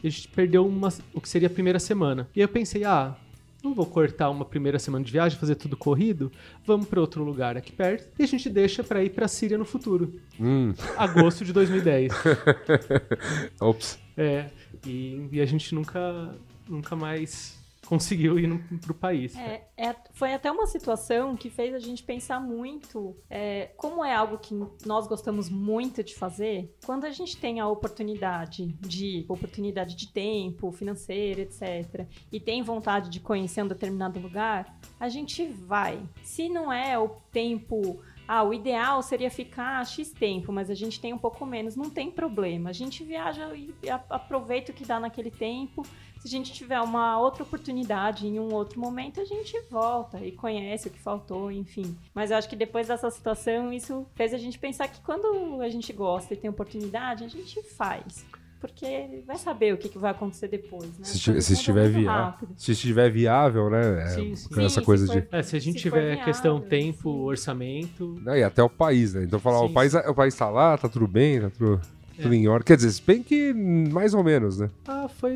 [0.03, 2.29] A gente perdeu uma, o que seria a primeira semana.
[2.35, 3.17] E eu pensei, ah,
[3.63, 6.31] não vou cortar uma primeira semana de viagem, fazer tudo corrido.
[6.65, 8.07] Vamos para outro lugar aqui perto.
[8.17, 10.19] E a gente deixa para ir para Síria no futuro.
[10.39, 10.73] Hum.
[10.97, 12.13] Agosto de 2010.
[13.59, 13.99] Ops.
[14.15, 14.49] É,
[14.85, 16.33] e, e a gente nunca,
[16.67, 17.58] nunca mais
[17.89, 19.35] conseguiu ir no, pro país.
[19.35, 24.13] É, é- foi até uma situação que fez a gente pensar muito é, como é
[24.13, 24.53] algo que
[24.85, 26.71] nós gostamos muito de fazer.
[26.85, 32.05] Quando a gente tem a oportunidade de oportunidade de tempo, financeira, etc.
[32.31, 35.99] E tem vontade de conhecer um determinado lugar, a gente vai.
[36.21, 37.99] Se não é o tempo
[38.31, 41.89] ah, o ideal seria ficar X tempo, mas a gente tem um pouco menos, não
[41.89, 42.69] tem problema.
[42.69, 43.73] A gente viaja e
[44.07, 45.83] aproveita o que dá naquele tempo.
[46.19, 50.31] Se a gente tiver uma outra oportunidade em um outro momento, a gente volta e
[50.33, 51.95] conhece o que faltou, enfim.
[52.13, 55.69] Mas eu acho que depois dessa situação, isso fez a gente pensar que quando a
[55.69, 58.25] gente gosta e tem oportunidade, a gente faz.
[58.59, 61.05] Porque vai saber o que, que vai acontecer depois, né?
[61.05, 62.53] Se, estiver- se estiver rápido.
[62.57, 64.03] se estiver viável, né?
[64.03, 64.65] É, Sim, sim.
[64.65, 65.21] Essa Sim, coisa se de.
[65.21, 68.21] for- É, se a gente Se tiver viável, questão tempo, orçamento.
[68.35, 69.23] E até o país, né?
[69.23, 71.79] Então falar, o, país, o país tá lá, tá tudo bem, tá tudo
[72.19, 72.63] É.
[72.63, 74.69] Quer dizer, se bem que mais ou menos, né?
[74.87, 75.33] Ah, foi.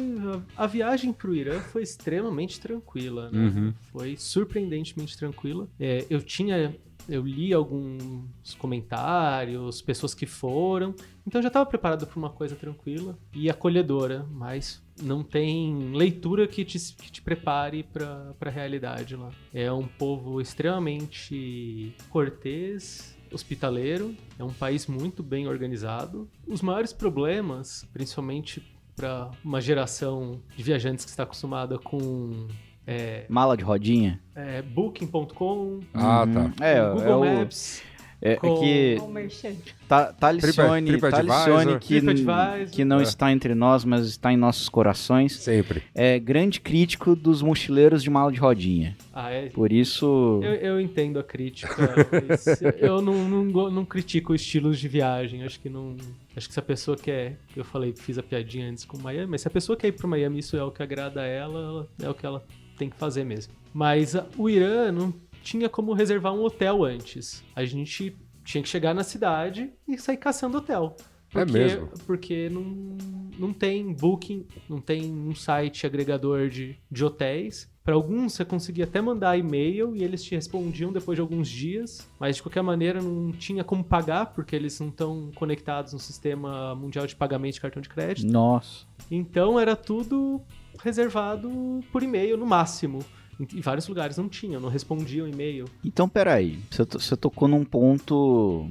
[0.57, 3.39] A, a viagem pro Irã foi extremamente tranquila, né?
[3.39, 3.73] Uhum.
[3.91, 5.67] Foi surpreendentemente tranquila.
[5.79, 6.75] É, eu tinha.
[7.07, 10.95] Eu li alguns comentários, pessoas que foram.
[11.27, 16.47] Então eu já estava preparado para uma coisa tranquila e acolhedora, mas não tem leitura
[16.47, 19.31] que te, que te prepare para a realidade lá.
[19.53, 26.29] É um povo extremamente cortês, hospitaleiro, é um país muito bem organizado.
[26.47, 28.61] Os maiores problemas, principalmente
[28.95, 32.47] para uma geração de viajantes que está acostumada com
[32.85, 34.21] é, Mala de rodinha?
[34.35, 36.33] é, Booking.com, Ah, Uhum.
[36.51, 36.65] tá.
[36.65, 37.81] É, Google é o, Maps.
[38.25, 38.97] É, é Com- que.
[39.85, 41.99] Ta- Talicione, Tripa- Talicione que,
[42.71, 43.03] que não É.
[43.03, 45.83] está entre nós, mas está em nossos corações, Sempre.
[45.93, 48.95] é grande crítico dos mochileiros de mala de rodinha.
[49.13, 49.49] Ah, é.
[49.49, 51.75] Por isso, Eu, eu entendo a crítica,
[52.79, 55.43] eu não, não, não critico estilos de viagem.
[55.43, 55.97] Acho que não.
[56.35, 57.37] Acho que se a pessoa quer.
[57.55, 60.07] Eu falei, fiz a piadinha antes com Miami, mas se a pessoa quer ir pro
[60.07, 62.41] Miami isso é o que agrada a ela, ela- é o que ela
[62.77, 63.53] tem que fazer mesmo.
[63.73, 67.43] Mas ah, o Irã não tinha como reservar um hotel antes.
[67.55, 70.95] A gente tinha que chegar na cidade e sair caçando hotel.
[71.35, 71.89] É Porque, mesmo?
[72.05, 72.97] Porque não,
[73.39, 77.71] não tem booking, não tem um site agregador de, de hotéis.
[77.83, 82.07] Para alguns você conseguia até mandar e-mail e eles te respondiam depois de alguns dias,
[82.19, 86.75] mas de qualquer maneira não tinha como pagar porque eles não estão conectados no sistema
[86.75, 88.31] mundial de pagamento de cartão de crédito.
[88.31, 88.85] nossa.
[89.11, 90.41] Então era tudo
[90.79, 92.99] reservado por e-mail no máximo.
[93.39, 95.65] Em vários lugares não tinham, não respondiam e-mail.
[95.83, 98.69] Então, peraí, você, você tocou num ponto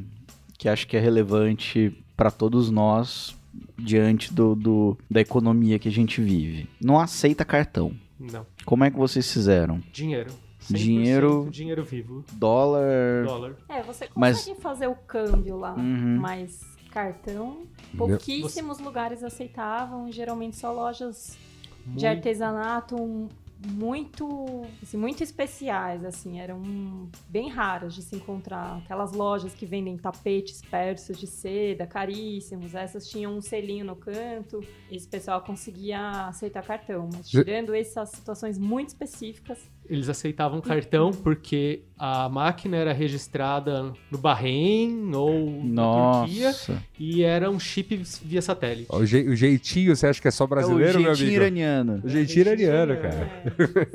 [0.59, 3.37] que acho que é relevante para todos nós
[3.77, 6.69] diante do, do- da economia que a gente vive.
[6.81, 7.93] Não aceita cartão.
[8.19, 8.47] Não.
[8.65, 9.83] Como é que vocês fizeram?
[9.93, 10.31] Dinheiro.
[10.71, 12.25] 100% Dinheiro- Dinheiro vivo.
[12.35, 13.25] Dólar.
[13.25, 13.57] Dólar.
[13.69, 16.19] É, você consegue Mas- fazer o câmbio lá, Uhum.
[16.21, 16.61] mas
[16.93, 17.63] cartão,
[17.99, 21.37] pouquíssimos lugares aceitavam, geralmente só lojas
[21.85, 23.29] de Muito- artesanato um-
[23.67, 28.79] muito, assim, muito especiais, assim, eram bem raras de se encontrar.
[28.79, 34.61] Aquelas lojas que vendem tapetes persas de seda, caríssimos, essas tinham um selinho no canto,
[34.91, 37.09] esse pessoal conseguia aceitar cartão.
[37.13, 44.17] Mas tirando essas situações muito específicas, Eles aceitavam cartão porque a máquina era registrada no
[44.19, 45.83] Bahrein ou na
[46.23, 46.83] Turquia Nossa.
[46.99, 48.87] e era um chip via satélite.
[48.89, 51.43] O, je- o jeitinho, você acha que é só É o brasileiro, meu jeitinho amigo?
[51.43, 52.01] iraniano.
[52.05, 53.31] O jeitinho iraniano, cara.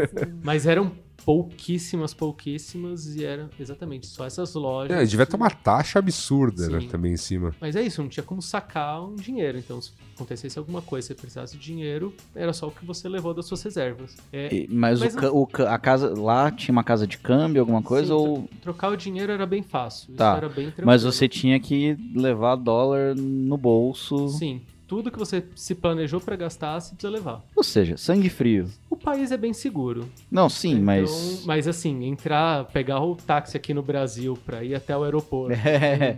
[0.08, 0.40] sim.
[0.44, 0.92] Mas eram
[1.26, 4.98] pouquíssimas, pouquíssimas e eram exatamente só essas lojas.
[4.98, 6.88] É, devia ter uma taxa absurda, né, Sim.
[6.88, 7.54] também em cima.
[7.60, 9.58] Mas é isso, não tinha como sacar um dinheiro.
[9.58, 13.34] Então, se acontecesse alguma coisa, você precisasse de dinheiro, era só o que você levou
[13.34, 14.16] das suas reservas.
[14.32, 17.82] É, E- Mas, Mas o, o a casa lá tinha uma casa de câmbio, alguma
[17.82, 18.08] coisa?
[18.08, 20.14] sim, ou tro- trocar o dinheiro era bem fácil.
[20.16, 20.88] Tá, Isso era bem tranquilo.
[20.88, 24.30] Mas você tinha que levar dólar no bolso.
[24.30, 27.44] Sim, tudo que você se planejou pra gastar, você precisa levar.
[27.56, 28.70] Ou seja, sangue frio.
[28.90, 30.08] O país é bem seguro.
[30.32, 31.44] Não, sim, Então, mas.
[31.46, 36.16] mas assim, entrar, pegar o táxi aqui no Brasil pra ir até o aeroporto, É.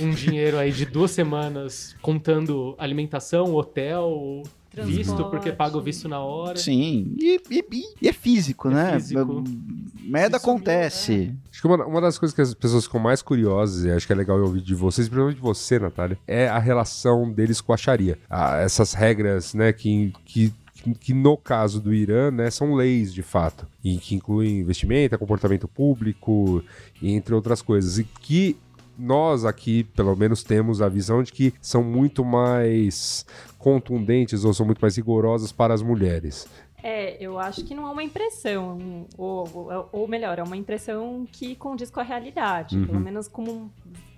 [0.00, 4.42] um dinheiro aí de duas semanas contando alimentação, hotel,
[4.82, 5.30] visto, Transporte.
[5.30, 6.56] porque paga o visto na hora.
[6.58, 7.14] Sim.
[7.18, 7.64] E, e-
[8.02, 8.92] e- é físico, É né?
[8.94, 9.44] físico.
[10.02, 11.34] Merda acontece.
[11.50, 14.12] Acho que uma, uma das coisas que as pessoas ficam mais curiosas, e acho que
[14.12, 17.72] é legal eu ouvir de vocês, principalmente de você, Natália, é a relação deles com
[17.72, 18.18] a Sharia.
[18.28, 20.52] Ah, essas regras, né, que, que,
[21.00, 25.66] que no caso do Irã, né, são leis de fato, e que incluem investimento, comportamento
[25.66, 26.62] público,
[27.02, 28.56] entre outras coisas, e que
[28.98, 33.26] nós aqui, pelo menos, temos a visão de que são muito mais
[33.64, 36.46] contundentes ou são muito mais rigorosas para as mulheres.
[36.82, 41.26] É, eu acho que não é uma impressão, ou, ou, ou melhor, é uma impressão
[41.32, 42.86] que condiz com a realidade, Uhum.
[42.86, 43.72] pelo menos como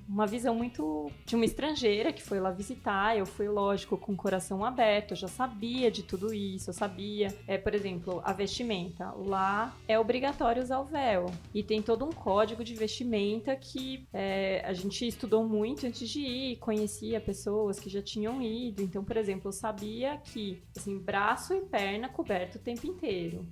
[0.08, 3.16] uma visão muito de uma estrangeira que foi lá visitar.
[3.16, 7.28] Eu fui, lógico, com o coração aberto, eu já sabia de tudo isso, eu sabia.
[7.46, 9.10] É, por exemplo, a vestimenta.
[9.12, 11.26] Lá é obrigatório usar o véu.
[11.52, 16.20] E tem todo um código de vestimenta que é, a gente estudou muito antes de
[16.20, 18.82] ir, conhecia pessoas que já tinham ido.
[18.82, 23.46] Então, por exemplo, eu sabia que assim, braço e perna coberto o tempo inteiro.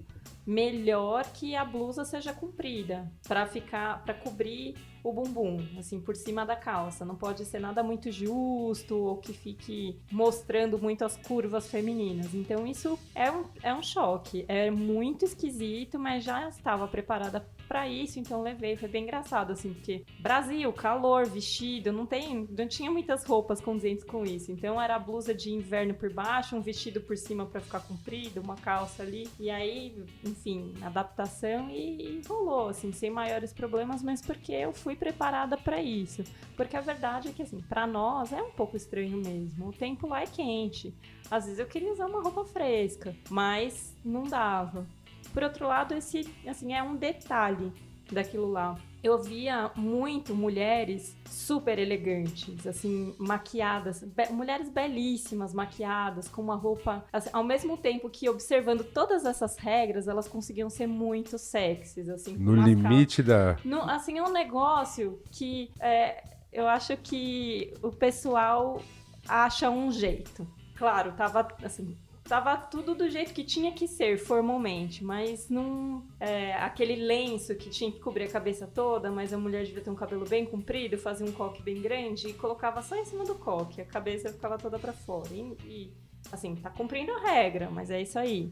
[0.47, 6.47] Melhor que a blusa seja comprida para ficar, para cobrir o bumbum, assim, por cima
[6.47, 7.05] da calça.
[7.05, 12.35] Não pode ser nada muito justo ou que fique mostrando muito as curvas femininas.
[12.35, 14.47] Então, isso é um, é um choque.
[14.49, 18.77] É muito esquisito, mas já estava preparada para isso, então levei.
[18.77, 24.05] Foi bem engraçado, assim, porque Brasil, calor, vestido, não tem, não tinha muitas roupas condizentes
[24.05, 24.53] com isso.
[24.53, 28.41] Então, era a blusa de inverno por baixo, um vestido por cima para ficar comprido,
[28.41, 29.29] uma calça ali.
[29.39, 34.97] E aí, enfim, adaptação e, e rolou, assim, sem maiores problemas, mas porque eu fui
[34.97, 36.23] preparada para isso.
[36.57, 39.69] Porque a verdade é que, assim, para nós é um pouco estranho mesmo.
[39.69, 40.95] O tempo lá é quente.
[41.31, 44.87] Às vezes eu queria usar uma roupa fresca, mas não dava.
[45.35, 47.71] Por outro lado, esse, assim, é um detalhe
[48.11, 48.77] daquilo lá.
[49.03, 57.05] Eu via muito mulheres super elegantes, assim, maquiadas, be- mulheres belíssimas, maquiadas, com uma roupa.
[57.13, 62.35] assim, ao mesmo tempo que observando todas essas regras, elas conseguiam ser muito sexys, assim.
[62.39, 63.57] No limite da.
[63.65, 68.81] no- assim, é um negócio que é, eu acho que o pessoal
[69.29, 70.47] acha um jeito.
[70.77, 76.55] Claro, tava assim, tava tudo do jeito que tinha que ser formalmente, mas não é,
[76.55, 79.95] aquele lenço que tinha que cobrir a cabeça toda, mas a mulher devia ter um
[79.95, 83.81] cabelo bem comprido, fazia um coque bem grande e colocava só em cima do coque,
[83.81, 85.29] a cabeça ficava toda para fora.
[85.33, 85.93] E, e
[86.33, 88.51] assim, tá cumprindo a regra, mas é isso aí.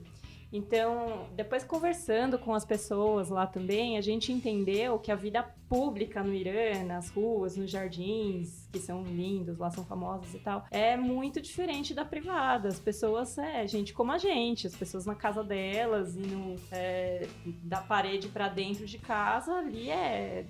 [0.52, 6.22] Então, depois conversando com as pessoas lá também, a gente entendeu que a vida pública
[6.22, 10.94] no Irã, nas ruas, nos jardins, que são lindos, lá são famosos e tal, é
[10.94, 12.68] muito diferente da privada.
[12.68, 17.26] As pessoas, é gente como a gente, as pessoas na casa delas e no, é,
[17.62, 20.44] da parede para dentro de casa, ali é.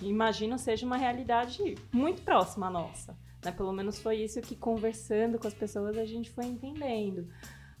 [0.00, 3.14] Imagino seja uma realidade muito próxima à nossa.
[3.44, 3.52] Né?
[3.52, 7.28] Pelo menos foi isso que conversando com as pessoas a gente foi entendendo.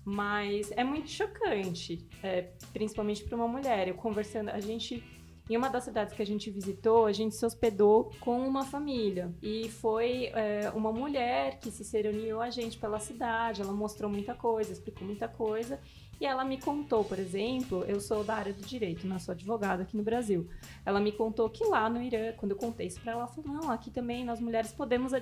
[0.04, 3.88] Mas é muito chocante, é, principalmente para uma mulher.
[3.88, 5.02] Eu conversando, a gente
[5.50, 9.34] em uma das cidades que a gente visitou, a gente se hospedou com uma família.
[9.42, 13.60] E foi é, uma mulher que se reuniu a gente pela cidade.
[13.60, 15.80] Ela mostrou muita coisa, explicou muita coisa.
[16.20, 19.82] E ela me contou, por exemplo, eu sou da área do direito, não sou advogada
[19.82, 20.48] aqui no Brasil.
[20.86, 23.52] Ela me contou que lá no Irã, quando eu contei isso pra ela, ela falou:
[23.52, 25.12] não, aqui também nós mulheres podemos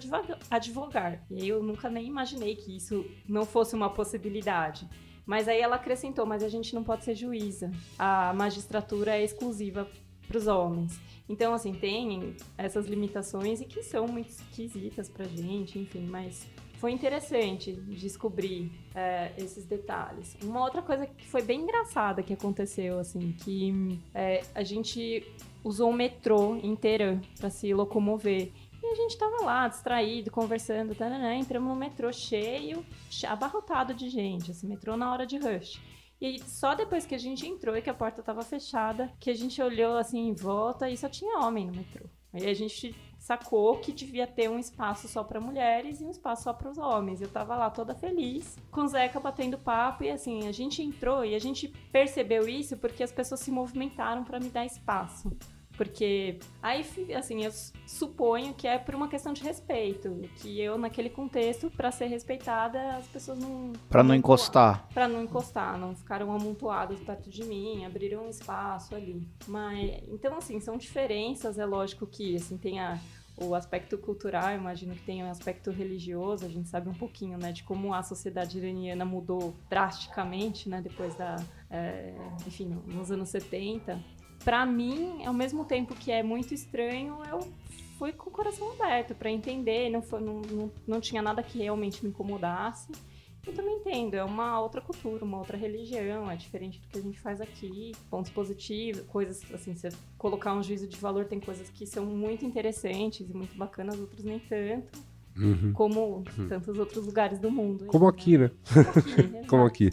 [0.51, 1.25] advogar.
[1.31, 4.87] E eu nunca nem imaginei que isso não fosse uma possibilidade.
[5.25, 7.71] Mas aí ela acrescentou: mas a gente não pode ser juíza.
[7.99, 9.89] A magistratura é exclusiva
[10.29, 11.01] para os homens.
[11.29, 16.47] Então, assim, tem essas limitações e que são muito esquisitas pra gente, enfim, mas
[16.81, 20.35] foi interessante descobrir é, esses detalhes.
[20.43, 25.23] Uma outra coisa que foi bem engraçada que aconteceu, assim, que é, a gente
[25.63, 28.51] usou o metrô inteiro para se locomover.
[28.83, 30.97] E a gente tava lá, distraído, conversando,
[31.39, 32.83] entramos no metrô cheio,
[33.29, 35.79] abarrotado de gente, assim, metrô na hora de rush.
[36.19, 39.35] E só depois que a gente entrou e que a porta tava fechada, que a
[39.35, 42.07] gente olhou assim em volta e só tinha homem no metrô.
[42.33, 42.95] Aí a gente
[43.31, 46.79] sacou que devia ter um espaço só para mulheres e um espaço só para os
[46.79, 47.23] homens.
[47.23, 51.25] Eu tava lá toda feliz, com o Zeca batendo papo e assim, a gente entrou
[51.25, 55.31] e a gente percebeu isso porque as pessoas se movimentaram para me dar espaço.
[55.77, 57.51] Porque aí, assim, eu
[57.87, 60.21] suponho que é por uma questão de respeito.
[60.37, 63.73] Que eu, naquele contexto, para ser respeitada, as pessoas não.
[63.89, 64.87] Para não encostar.
[64.93, 69.27] Para não encostar, não ficaram amontoadas perto de mim, abriram um espaço ali.
[69.47, 71.59] Mas, então, assim, são diferenças.
[71.59, 73.01] É lógico que, assim, tem a
[73.41, 77.53] o aspecto cultural, imagino que tem um aspecto religioso, a gente sabe um pouquinho, né,
[77.53, 81.37] de como a sociedade iraniana mudou drasticamente, né, depois da,
[81.71, 82.15] é,
[82.47, 83.99] enfim, nos anos 70
[84.45, 87.41] para mim, ao mesmo tempo que é muito estranho, eu
[87.99, 91.59] fui com o coração aberto para entender, não, foi, não, não, não tinha nada que
[91.59, 92.91] realmente me incomodasse.
[93.47, 97.03] Eu também entendo, é uma outra cultura, uma outra religião, é diferente do que a
[97.03, 97.93] gente faz aqui.
[98.11, 102.45] Pontos positivos, coisas assim, você colocar um juízo de valor, tem coisas que são muito
[102.45, 104.99] interessantes e muito bacanas, outras nem tanto.
[105.37, 105.73] Uhum.
[105.73, 106.49] Como uhum.
[106.49, 107.87] tantos outros lugares do mundo.
[107.87, 108.51] Como aqui, né?
[109.33, 109.43] né?
[109.49, 109.91] Como aqui.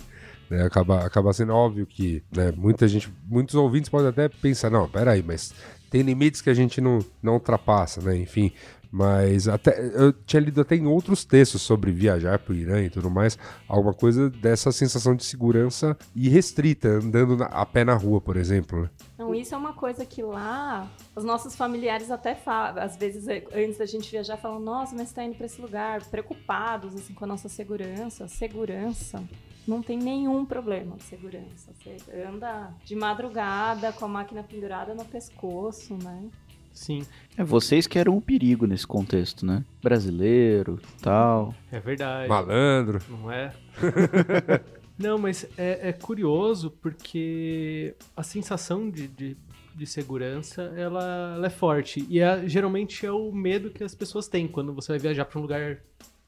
[0.50, 0.64] Né?
[0.64, 5.24] Acaba, acaba sendo óbvio que né, muita gente, muitos ouvintes podem até pensar, não, peraí,
[5.24, 5.54] mas
[5.90, 8.18] tem limites que a gente não, não ultrapassa, né?
[8.18, 8.52] Enfim,
[8.92, 12.90] mas até eu tinha lido até em outros textos sobre viajar para o Irã e
[12.90, 18.38] tudo mais, alguma coisa dessa sensação de segurança irrestrita, andando a pé na rua, por
[18.38, 18.90] exemplo.
[19.18, 23.78] Não, isso é uma coisa que lá os nossos familiares até falam, às vezes antes
[23.78, 27.28] da gente viajar, falam: Nossa, mas está indo para esse lugar, preocupados assim, com a
[27.28, 28.28] nossa segurança.
[28.28, 29.24] Segurança
[29.68, 31.72] não tem nenhum problema de segurança.
[31.74, 36.30] Você anda de madrugada com a máquina pendurada no pescoço, né?
[36.78, 37.04] Sim.
[37.36, 39.66] É vocês que eram o perigo nesse contexto, né?
[39.82, 41.54] Brasileiro, tal.
[41.72, 42.30] É verdade.
[42.30, 43.02] Malandro.
[43.10, 43.52] Não é?
[44.98, 49.38] Não, mas é, é, curioso porque a sensação de, de,
[49.76, 52.06] de segurança ela, ela, é forte.
[52.10, 55.40] E é, geralmente é o medo que as pessoas têm quando você vai viajar para
[55.40, 55.80] um lugar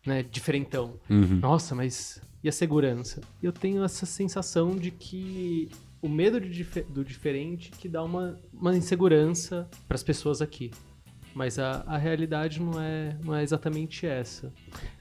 [0.06, 0.96] né, diferentão.
[1.10, 1.40] Uhum.
[1.42, 3.22] Nossa, mas e a segurança.
[3.42, 5.70] Eu tenho essa sensação de que
[6.02, 10.72] o medo dif do diferente que dá uma, uma insegurança para as pessoas aqui.
[11.34, 14.52] Mas a, a realidade não é, não é exatamente essa.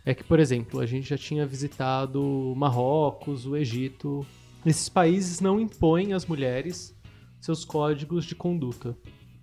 [0.05, 4.27] É que, por exemplo, a gente já tinha visitado Marrocos, o Egito.
[4.65, 6.97] Esses países não impõem às mulheres
[7.41, 8.97] seus códigos de conduta,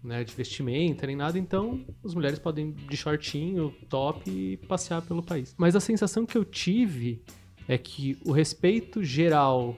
[0.03, 5.23] né, de vestimenta nem nada, então as mulheres podem de shortinho, top e passear pelo
[5.23, 5.55] país.
[5.57, 7.23] Mas a sensação que eu tive
[7.67, 9.75] é que o respeito geral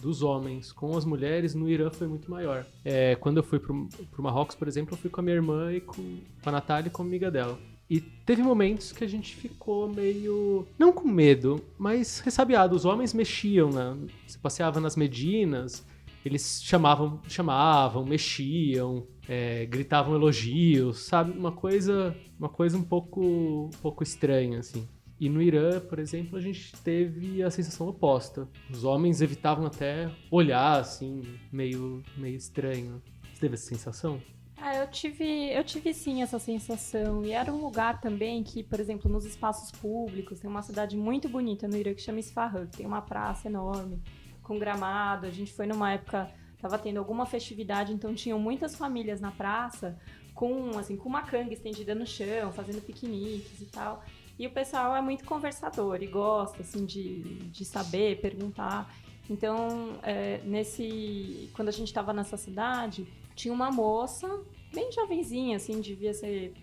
[0.00, 2.66] dos homens com as mulheres no Irã foi muito maior.
[2.84, 5.72] É, quando eu fui pro, pro Marrocos, por exemplo, eu fui com a minha irmã
[5.72, 7.58] e com, com a Natália e com a amiga dela.
[7.88, 10.64] E teve momentos que a gente ficou meio.
[10.78, 12.76] não com medo, mas ressabiado.
[12.76, 13.96] Os homens mexiam, né?
[14.28, 15.84] Você passeava nas Medinas,
[16.24, 21.36] eles chamavam, chamavam, mexiam, é, gritavam elogios, sabe?
[21.36, 24.86] Uma coisa, uma coisa um pouco, um pouco estranha, assim.
[25.20, 28.48] E no Irã, por exemplo, a gente teve a sensação oposta.
[28.70, 31.20] Os homens evitavam até olhar, assim,
[31.52, 33.02] meio, meio estranho.
[33.30, 34.18] Você teve essa sensação?
[34.56, 37.22] Ah, eu tive, eu tive sim essa sensação.
[37.22, 41.28] E era um lugar também que, por exemplo, nos espaços públicos, tem uma cidade muito
[41.28, 44.02] bonita no Irã que chama Isfahan, que tem uma praça enorme,
[44.42, 45.26] com gramado.
[45.26, 49.98] A gente foi numa época, tava tendo alguma festividade, então tinham muitas famílias na praça
[50.34, 54.02] com, assim, com uma canga estendida no chão, fazendo piqueniques e tal.
[54.40, 57.18] E o pessoal é muito conversador e gosta, assim, de,
[57.50, 58.90] de saber, perguntar.
[59.28, 64.26] Então, é, nesse, quando a gente estava nessa cidade, tinha uma moça,
[64.72, 66.54] bem jovenzinha, assim, devia ser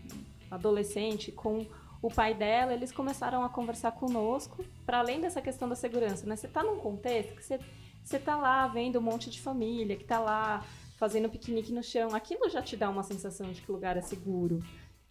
[0.50, 1.68] adolescente, com
[2.02, 6.36] o pai dela, eles começaram a conversar conosco, para além dessa questão da segurança, né?
[6.36, 7.60] Você tá num contexto que você,
[8.04, 10.66] você tá lá vendo um monte de família, que tá lá
[10.98, 14.02] fazendo piquenique no chão, aquilo já te dá uma sensação de que o lugar é
[14.02, 14.64] seguro.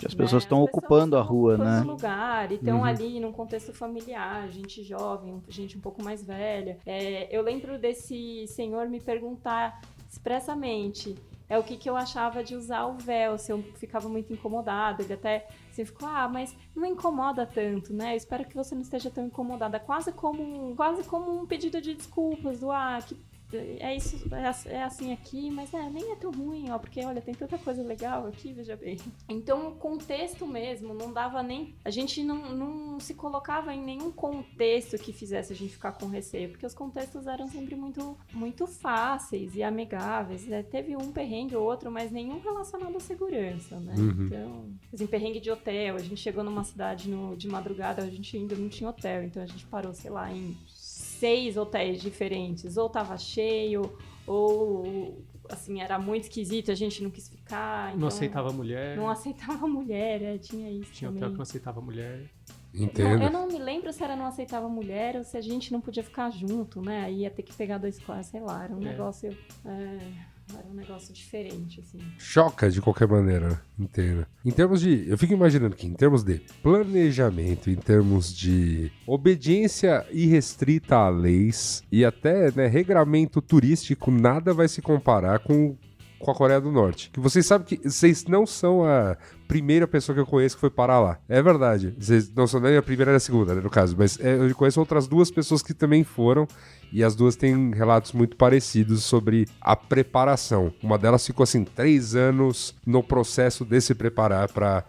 [0.05, 0.65] As pessoas estão né?
[0.65, 1.81] ocupando a rua, né?
[1.81, 2.85] lugar e estão uhum.
[2.85, 6.79] ali num contexto familiar, gente jovem, gente um pouco mais velha.
[6.85, 9.81] É, eu lembro desse senhor me perguntar
[10.11, 11.17] expressamente
[11.49, 15.03] é o que, que eu achava de usar o véu, se eu ficava muito incomodada.
[15.03, 18.15] Ele até assim, ficou, ah, mas não incomoda tanto, né?
[18.15, 19.79] Eu espero que você não esteja tão incomodada.
[19.79, 23.17] Quase como um, quase como um pedido de desculpas, do ah, que
[23.53, 27.21] é isso, é, é, assim aqui, mas é, nem é tão ruim, ó, porque olha,
[27.21, 28.99] tem tanta coisa legal aqui, veja bem.
[29.29, 31.75] Então, o contexto mesmo não dava nem.
[31.85, 36.07] A gente não, não se colocava em nenhum contexto que fizesse a gente ficar com
[36.07, 40.47] receio, porque os contextos eram sempre muito, muito fáceis e amigáveis.
[40.47, 40.65] Né?
[40.65, 43.95] Teve um perrengue ou outro, mas nenhum relacionado à segurança, né?
[43.97, 44.27] Uhum.
[44.27, 45.95] Então, assim, perrengue de hotel.
[45.95, 49.43] A gente chegou numa cidade no, de madrugada, a gente ainda não tinha hotel, então
[49.43, 50.57] a gente parou, sei lá, em
[51.19, 52.77] seis hotéis diferentes.
[52.77, 53.93] Ou tava cheio,
[54.27, 57.89] ou assim, era muito esquisito, a gente não quis ficar.
[57.89, 58.97] Então, não aceitava mulher.
[58.97, 60.93] Não aceitava mulher, é, tinha isso.
[60.93, 61.23] Tinha também.
[61.23, 62.31] hotel que não aceitava mulher.
[62.75, 63.19] Entendo.
[63.19, 65.81] Não, eu não me lembro se era não aceitava mulher ou se a gente não
[65.81, 67.05] podia ficar junto, né?
[67.05, 68.85] Aí ia ter que pegar dois quartos, sei lá, era um é.
[68.85, 69.37] negócio.
[69.65, 70.36] É...
[70.55, 71.99] Era um negócio diferente, assim.
[72.19, 74.27] Choca de qualquer maneira, entendo.
[74.45, 75.09] Em termos de.
[75.09, 81.83] Eu fico imaginando que, em termos de planejamento, em termos de obediência irrestrita a leis
[81.91, 85.77] e até né, regramento turístico, nada vai se comparar com
[86.19, 87.11] com a Coreia do Norte.
[87.11, 89.17] Que vocês sabem que vocês não são a
[89.47, 91.19] primeira pessoa que eu conheço que foi parar lá.
[91.29, 91.95] É verdade.
[92.35, 93.97] Não são nem a primeira nem a segunda, né, no caso.
[93.99, 96.47] Mas é, eu conheço outras duas pessoas que também foram.
[96.93, 100.73] E as duas têm relatos muito parecidos sobre a preparação.
[100.83, 104.85] Uma delas ficou assim, três anos no processo de se preparar para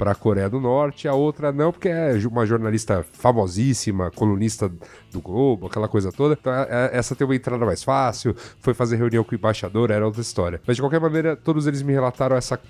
[0.00, 4.72] para a Coreia do Norte, a outra não, porque é uma jornalista famosíssima, colunista
[5.10, 6.36] do Globo, aquela coisa toda.
[6.40, 9.90] Então, é, é, essa tem uma entrada mais fácil, foi fazer reunião com o embaixador,
[9.90, 10.60] era outra história.
[10.66, 12.60] Mas de qualquer maneira, todos eles me relataram essa,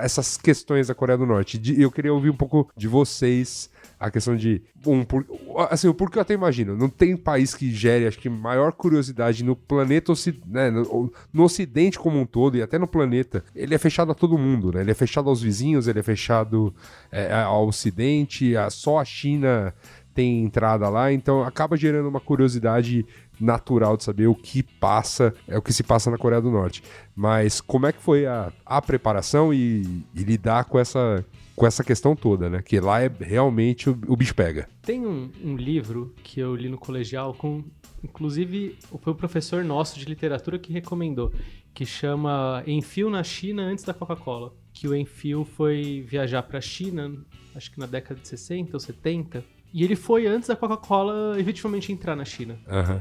[0.00, 1.60] essas questões da Coreia do Norte.
[1.64, 3.70] E eu queria ouvir um pouco de vocês
[4.00, 4.62] a questão de.
[4.86, 5.26] Um, por,
[5.68, 6.74] assim, o porquê eu até imagino.
[6.74, 10.14] Não tem país que gere, acho que, maior curiosidade no planeta,
[10.46, 13.44] né, no, no, Ocidente como um todo e até no planeta.
[13.54, 14.80] Ele é fechado a todo mundo, né?
[14.80, 16.74] Ele é fechado aos vizinhos, ele é fechado
[17.12, 19.74] é, ao Ocidente, a, só a China
[20.14, 23.06] tem entrada lá, então acaba gerando uma curiosidade
[23.40, 26.82] natural de saber o que passa, é o que se passa na Coreia do Norte.
[27.14, 31.24] Mas como é que foi a, a preparação e, e lidar com essa
[31.60, 32.62] com essa questão toda, né?
[32.62, 34.66] Que lá é realmente o, o bicho pega.
[34.80, 37.62] Tem um, um, livro que eu li no colegial com,
[38.02, 41.30] inclusive, foi o professor nosso de literatura que recomendou,
[41.74, 44.54] que chama Enfio na China antes da Coca-Cola.
[44.72, 47.12] Que o Enfio foi viajar para a China,
[47.54, 51.92] acho que na década de 60 ou 70, e ele foi antes da Coca-Cola efetivamente
[51.92, 52.58] entrar na China.
[52.66, 53.00] Uhum.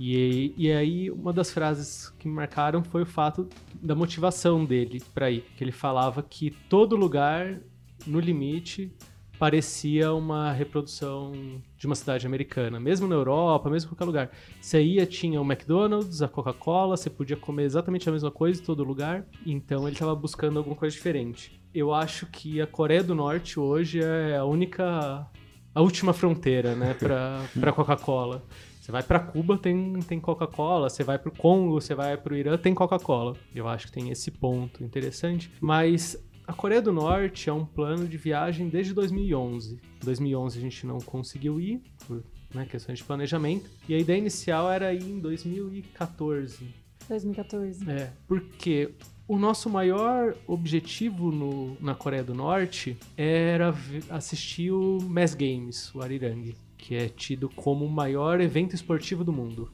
[0.00, 5.02] E, e aí, uma das frases que me marcaram foi o fato da motivação dele
[5.12, 5.44] para ir.
[5.56, 7.58] Que ele falava que todo lugar
[8.06, 8.92] no limite,
[9.38, 11.32] parecia uma reprodução
[11.76, 12.80] de uma cidade americana.
[12.80, 14.30] Mesmo na Europa, mesmo em qualquer lugar.
[14.60, 18.64] Você ia, tinha o McDonald's, a Coca-Cola, você podia comer exatamente a mesma coisa em
[18.64, 19.24] todo lugar.
[19.46, 21.60] Então ele estava buscando alguma coisa diferente.
[21.72, 25.26] Eu acho que a Coreia do Norte hoje é a única.
[25.74, 28.44] A última fronteira, né, para Coca-Cola.
[28.80, 30.88] Você vai para Cuba, tem, tem Coca-Cola.
[30.88, 33.36] Você vai para o Congo, você vai para o Irã, tem Coca-Cola.
[33.54, 35.50] Eu acho que tem esse ponto interessante.
[35.60, 36.16] Mas
[36.46, 39.74] a Coreia do Norte é um plano de viagem desde 2011.
[39.74, 43.68] Em 2011 a gente não conseguiu ir, por né, questões de planejamento.
[43.86, 46.74] E a ideia inicial era ir em 2014.
[47.06, 47.90] 2014.
[47.90, 48.94] É, porque
[49.28, 53.74] o nosso maior objetivo no, na Coreia do Norte era
[54.08, 59.32] assistir o Mass Games, o Arirang, que é tido como o maior evento esportivo do
[59.32, 59.70] mundo.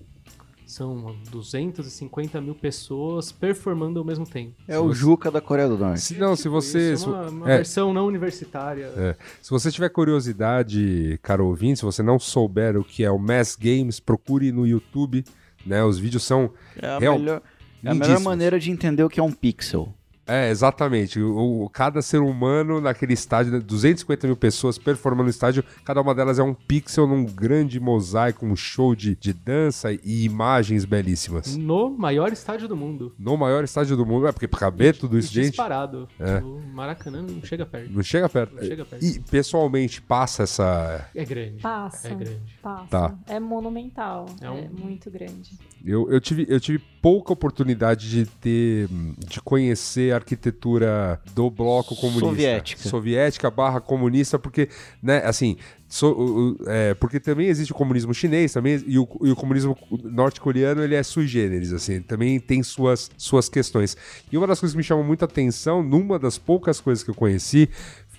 [0.66, 4.54] São 250 mil pessoas performando ao mesmo tempo.
[4.66, 6.00] É o Juca da Coreia do Norte.
[6.00, 6.94] Se, não, se você.
[6.94, 8.86] Isso, uma, uma é, versão não universitária.
[8.96, 9.14] É.
[9.40, 13.54] Se você tiver curiosidade, caro ouvinte, se você não souber o que é o Mass
[13.56, 15.24] Games, procure no YouTube,
[15.64, 15.84] né?
[15.84, 16.50] Os vídeos são
[16.80, 17.42] É a, real- melhor,
[17.84, 19.92] é a melhor maneira de entender o que é um pixel.
[20.26, 21.20] É, exatamente.
[21.20, 26.00] O, o- cada ser humano naquele estádio, né, 250 mil pessoas performando no estádio, cada
[26.00, 30.84] uma delas é um pixel num grande mosaico, um show de, de dança e imagens
[30.84, 31.56] belíssimas.
[31.56, 33.14] No maior estádio do mundo.
[33.18, 36.08] No maior estádio do mundo, é porque pra caber tudo isso, E gente, Disparado.
[36.18, 36.38] É.
[36.38, 37.92] O Maracanã não chega perto.
[37.92, 38.54] não chega perto.
[38.54, 39.04] Não chega perto.
[39.04, 41.06] E pessoalmente passa essa.
[41.14, 41.60] É grande.
[41.60, 42.08] Passa.
[42.08, 42.58] É grande.
[42.62, 42.86] Passa.
[42.88, 43.14] Tá.
[43.26, 44.26] É monumental.
[44.40, 45.58] É É, um- muito grande.
[45.84, 48.88] Eu, eu, tive, eu tive pouca oportunidade de ter.
[49.18, 52.26] de conhecer arquitetura do bloco comunista.
[52.28, 52.88] Soviética.
[52.88, 54.68] Soviética barra comunista, porque,
[55.02, 55.56] né, assim.
[55.88, 60.82] so- é, porque também existe o comunismo chinês também, e o, e o comunismo norte-coreano
[60.82, 63.96] ele é sui generis, assim, também tem suas, suas questões.
[64.32, 67.14] E uma das coisas que me chamou muita atenção, numa das poucas coisas que eu
[67.14, 67.68] conheci,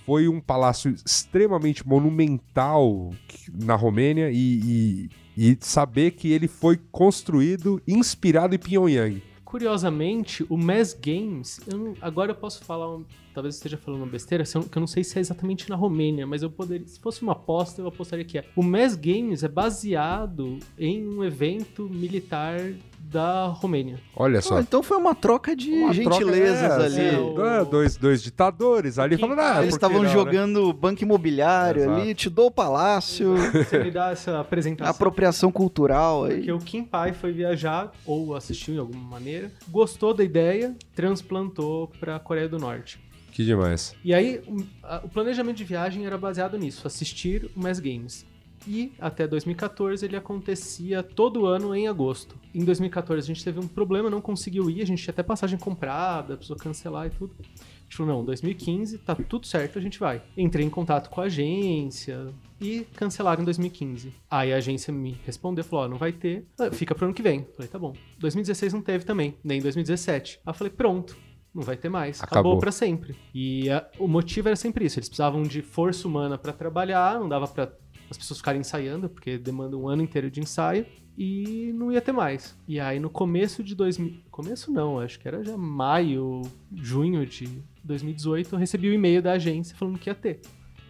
[0.06, 3.12] foi um palácio extremamente monumental
[3.52, 9.20] na Romênia e, e, e saber que ele foi construído inspirado em Pyongyang.
[9.66, 14.02] Curiosamente, o Mass Games, eu não- agora eu posso falar, um- talvez eu esteja falando
[14.02, 16.86] uma besteira, eu- que eu não sei se é exatamente na Romênia, mas eu poderia,
[16.86, 18.44] se fosse uma aposta, eu apostaria que é.
[18.54, 22.60] O Mass Games é baseado em um evento militar
[23.08, 24.00] da Romênia.
[24.16, 24.56] Olha só.
[24.56, 26.84] Ah, então foi uma troca de Uma troca, gentilezas é, ali.
[27.08, 31.02] assim, o- É, dois, dois ditadores ali falando, ah, Eles estavam não, né?" jogando banco
[31.02, 32.00] imobiliário Exato.
[32.00, 33.34] ali, te dou o palácio,
[33.70, 34.90] Você me dá essa apresentação.
[34.90, 36.34] apropriação cultural aí.
[36.36, 41.88] Porque o Kim Pai foi viajar, ou assistiu de alguma maneira, gostou da ideia, transplantou
[42.00, 42.98] pra Coreia do Norte.
[43.32, 43.94] Que demais.
[44.04, 48.26] E aí, o, a- o planejamento de viagem era baseado nisso, assistir o Mass Games.
[48.66, 52.34] E até 2014 ele acontecia todo ano em agosto.
[52.54, 55.58] Em 2014 a gente teve um problema, não conseguiu ir, a gente tinha até passagem
[55.58, 57.34] comprada, precisou cancelar e tudo.
[57.40, 60.20] A gente falou, não, 2015 tá tudo certo, a gente vai.
[60.36, 64.12] Entrei em contato com a agência e cancelaram em 2015.
[64.28, 67.22] Aí a agência me respondeu, falou, ó, não vai ter, ah, fica pro ano que
[67.22, 67.46] vem.
[67.54, 67.92] Falei, tá bom.
[68.18, 70.40] 2016 não teve também, nem 2017.
[70.44, 71.16] Aí eu falei, pronto,
[71.54, 72.20] não vai ter mais.
[72.20, 72.40] Acabou.
[72.52, 73.14] Acabou, pra sempre.
[73.32, 74.98] E a- o motivo era sempre isso.
[74.98, 77.70] Eles precisavam de força humana pra trabalhar, não dava pra
[78.10, 80.86] as pessoas ficarem ensaiando, porque demanda um ano inteiro de ensaio.
[81.18, 82.54] E não ia ter mais.
[82.68, 84.20] E aí no começo de 2000.
[84.30, 86.42] Começo não, acho que era já maio,
[86.74, 87.48] junho de
[87.82, 90.40] 2018, eu recebi o e-mail da agência falando que ia ter.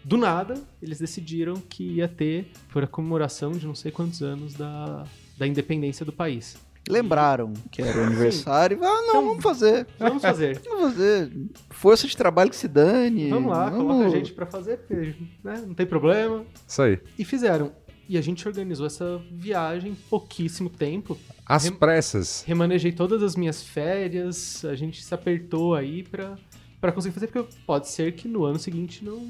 [0.05, 4.55] Do nada, eles decidiram que ia ter por a comemoração de não sei quantos anos
[4.55, 5.05] da,
[5.37, 6.57] da independência do país.
[6.89, 9.87] Lembraram que era o aniversário ah, não, vamos fazer.
[9.99, 10.61] Vamos fazer.
[10.66, 11.32] Vamos fazer.
[11.70, 13.28] Força de trabalho que se dane.
[13.28, 16.45] Vamos lá, coloca a gente pra fazer, porque né, não tem problema.
[16.66, 16.99] Isso aí.
[17.18, 17.72] E fizeram.
[18.09, 21.18] E a gente organizou essa viagem em pouquíssimo tempo.
[21.45, 22.45] As Rem- pressas.
[22.47, 26.37] Remanejei todas as minhas férias, a gente se apertou aí pra,
[26.80, 29.28] pra conseguir fazer, porque pode ser que no ano seguinte não.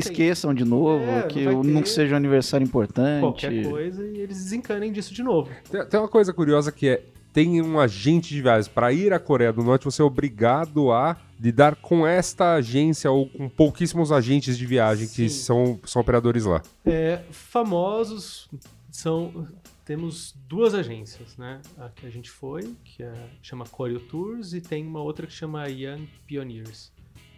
[0.00, 3.20] Que esqueçam de novo, É, não que não ter seja um aniversário importante.
[3.20, 5.50] Qualquer coisa e eles desencanem disso de novo.
[5.70, 8.68] Tem, tem uma coisa curiosa que é: tem um agente de viagens.
[8.68, 13.28] Para ir à Coreia do Norte, você é obrigado a lidar com esta agência ou
[13.28, 15.40] com pouquíssimos agentes de viagem que Sim.
[15.40, 16.62] são, são operadores lá.
[16.84, 18.48] É, famosos
[18.90, 19.46] são.
[19.84, 21.60] Temos duas agências, né?
[21.78, 25.32] A que a gente foi, que é, chama Choreo Tours, e tem uma outra que
[25.32, 26.90] chama Young Pioneers.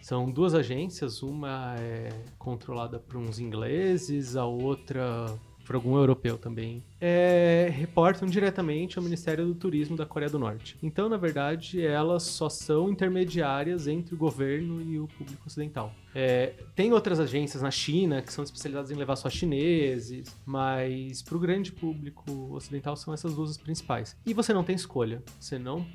[0.08, 6.82] São duas agências, uma é controlada por uns ingleses, a outra por algum europeu também.
[6.98, 10.78] É, reportam diretamente ao Ministério do Turismo da Coreia do Norte.
[10.82, 15.92] Então, na verdade, elas só são intermediárias entre o governo e o público ocidental.
[16.14, 21.36] É, tem outras agências na China que são especializadas em levar só chineses, mas para
[21.36, 24.16] o grande público ocidental são essas duas as principais.
[24.24, 25.22] E você não tem escolha.
[25.38, 25.86] Você não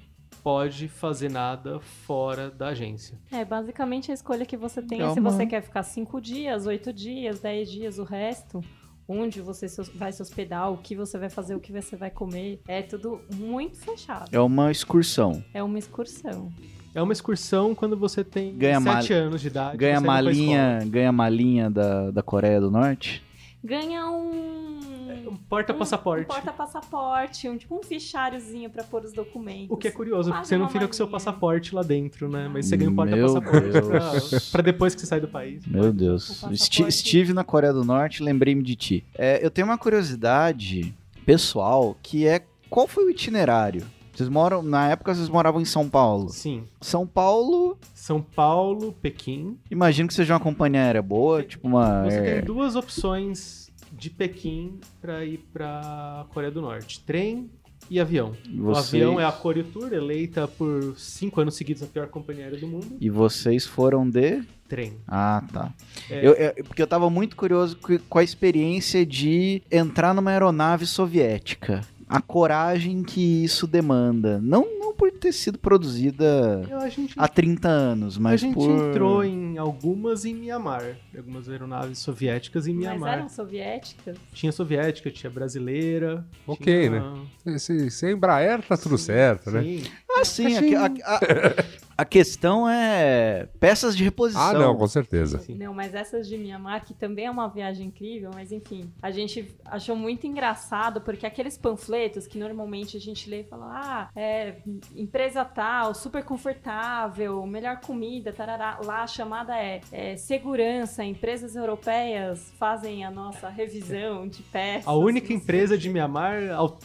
[0.43, 3.17] pode fazer nada fora da agência.
[3.31, 6.65] É, basicamente a escolha que você tem É é se você quer ficar cinco dias,
[6.67, 8.61] oito dias, dez dias, o resto,
[9.07, 12.61] onde você vai se hospedar, o que você vai fazer, o que você vai comer,
[12.67, 14.29] é tudo muito fechado.
[14.31, 15.43] É uma excursão.
[15.53, 16.51] É uma excursão.
[16.95, 19.77] É uma excursão quando você tem Ganha sete mal- anos de idade.
[19.77, 23.23] Ganha malinha, ganha malinha da, da Coreia do Norte.
[23.63, 24.79] Ganha um.
[25.27, 26.23] Um porta-passaporte.
[26.25, 29.67] Um porta-passaporte, um, tipo um fichariozinho pra pôr os documentos.
[29.69, 31.19] O que é curioso, porque você não fica com seu malinha.
[31.19, 32.49] passaporte lá dentro, né?
[32.51, 35.65] Mas você ganha um porta-passaporte pra depois que você sai do país.
[35.65, 36.43] Meu O Deus.
[36.51, 39.05] estive na Coreia do Norte, lembrei-me de ti.
[39.15, 40.93] É, eu tenho uma curiosidade
[41.25, 43.85] pessoal que é qual foi o itinerário?
[44.13, 46.29] Vocês moram, na época vocês moravam em São Paulo.
[46.29, 46.63] Sim.
[46.79, 49.57] São Paulo, São Paulo, Pequim.
[49.71, 52.03] imagino que seja uma companhia aérea boa, tipo uma.
[52.03, 53.62] Você tem duas opções
[53.95, 57.49] de Pequim pra ir pra Coreia do Norte: trem
[57.89, 58.31] e avião.
[58.57, 62.45] O Vocês- avião é a Coreo Tour, eleita por cinco anos seguidos a pior companhia
[62.45, 62.97] aérea do mundo.
[62.99, 64.41] E vocês foram de.
[64.69, 64.93] Trem.
[65.07, 65.71] Ah, tá.
[66.09, 66.25] É.
[66.25, 70.87] Eu, eu- porque eu tava muito curioso co- com a experiência de entrar numa aeronave
[70.87, 71.81] soviética.
[72.13, 74.39] A coragem que isso demanda.
[74.39, 78.69] Não, não por ter sido produzida Eu, gente, há 30 anos, mas a gente por...
[78.69, 80.95] entrou em algumas em Mianmar.
[81.17, 83.17] Algumas aeronaves soviéticas em Mas Mianmar.
[83.17, 84.15] eram soviéticas?
[84.31, 86.23] Tinha soviética, tinha brasileira.
[86.45, 87.01] Ok, tinha...
[87.45, 87.57] né?
[87.57, 89.81] Se, se é Embraer, tá tudo certo, né?
[90.23, 90.55] Sim.
[90.55, 90.75] Ah, sim.
[90.75, 94.41] A, a- a- a questão é peças de reposição.
[94.43, 95.39] Ah, não, com certeza.
[95.49, 99.55] Não, mas essas de Mianmar, que também é uma viagem incrível, mas enfim, a gente
[99.63, 104.55] achou muito engraçado, porque aqueles panfletos que normalmente a gente lê e fala, ah, é,
[104.95, 108.79] empresa tal, super confortável, melhor comida, tarará.
[108.83, 114.87] Lá a chamada é, é, segurança, empresas europeias fazem a nossa revisão de peças.
[114.87, 115.93] A única empresa de.
[115.93, 116.39] Mianmar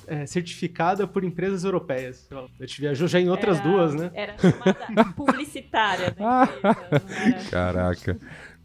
[0.06, 2.28] é, certificada por empresas europeias.
[2.30, 4.10] A gente viajou já em outras Era- duas, né?
[4.14, 7.44] Era chamada publicitária da empresa, não era?
[7.50, 8.18] Caraca.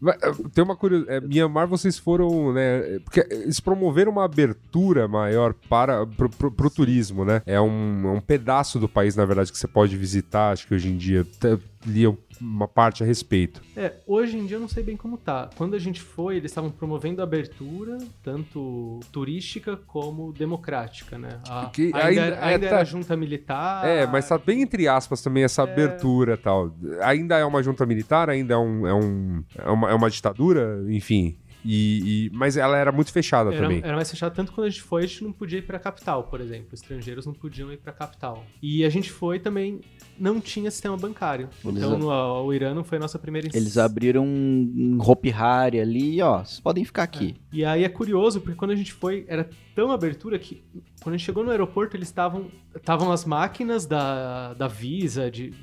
[0.05, 1.25] Eh, Tem uma curiosidade.
[1.27, 2.99] Mianmar, vocês foram, né?
[3.05, 7.41] Porque eles promoveram uma abertura maior para pro, pro- pro turismo, né?
[7.45, 10.51] É um, é um pedaço do país, na verdade, que você pode visitar.
[10.51, 12.05] Acho que hoje em dia até li
[12.41, 13.61] uma parte a respeito.
[13.75, 15.49] É, hoje em dia eu não sei bem como tá.
[15.55, 21.39] Quando a gente foi, eles estavam promovendo abertura, tanto turística como democrática, né?
[21.47, 23.85] A- Que ainda ainda- era, é, ainda tá- era junta militar.
[23.87, 26.73] É, mas tá bem entre aspas também essa abertura e tal.
[27.01, 30.83] Ainda é uma junta militar, ainda é, um, é, um, é, uma, é uma ditadura,
[30.89, 31.37] enfim.
[31.65, 33.81] E, e- mas ela era muito fechada Era, também.
[33.81, 36.25] era mais fechado, tanto quando a gente foi, a gente não podia ir pra capital,
[36.25, 36.67] por exemplo.
[36.73, 38.43] Estrangeiros não podiam ir pra capital.
[38.61, 39.79] E a gente foi também,
[40.19, 41.49] não tinha sistema bancário.
[41.63, 45.79] Eles então no, o Irã não foi a nossa primeira Eles abriram um Hopi Hari
[45.79, 46.39] ali, ó.
[46.43, 47.35] Vocês podem ficar aqui.
[47.51, 50.63] E aí é curioso, porque quando a gente foi, era tão abertura que
[51.01, 52.47] quando a gente chegou no aeroporto, eles estavam.
[52.75, 55.53] Estavam as máquinas da, da Visa, de,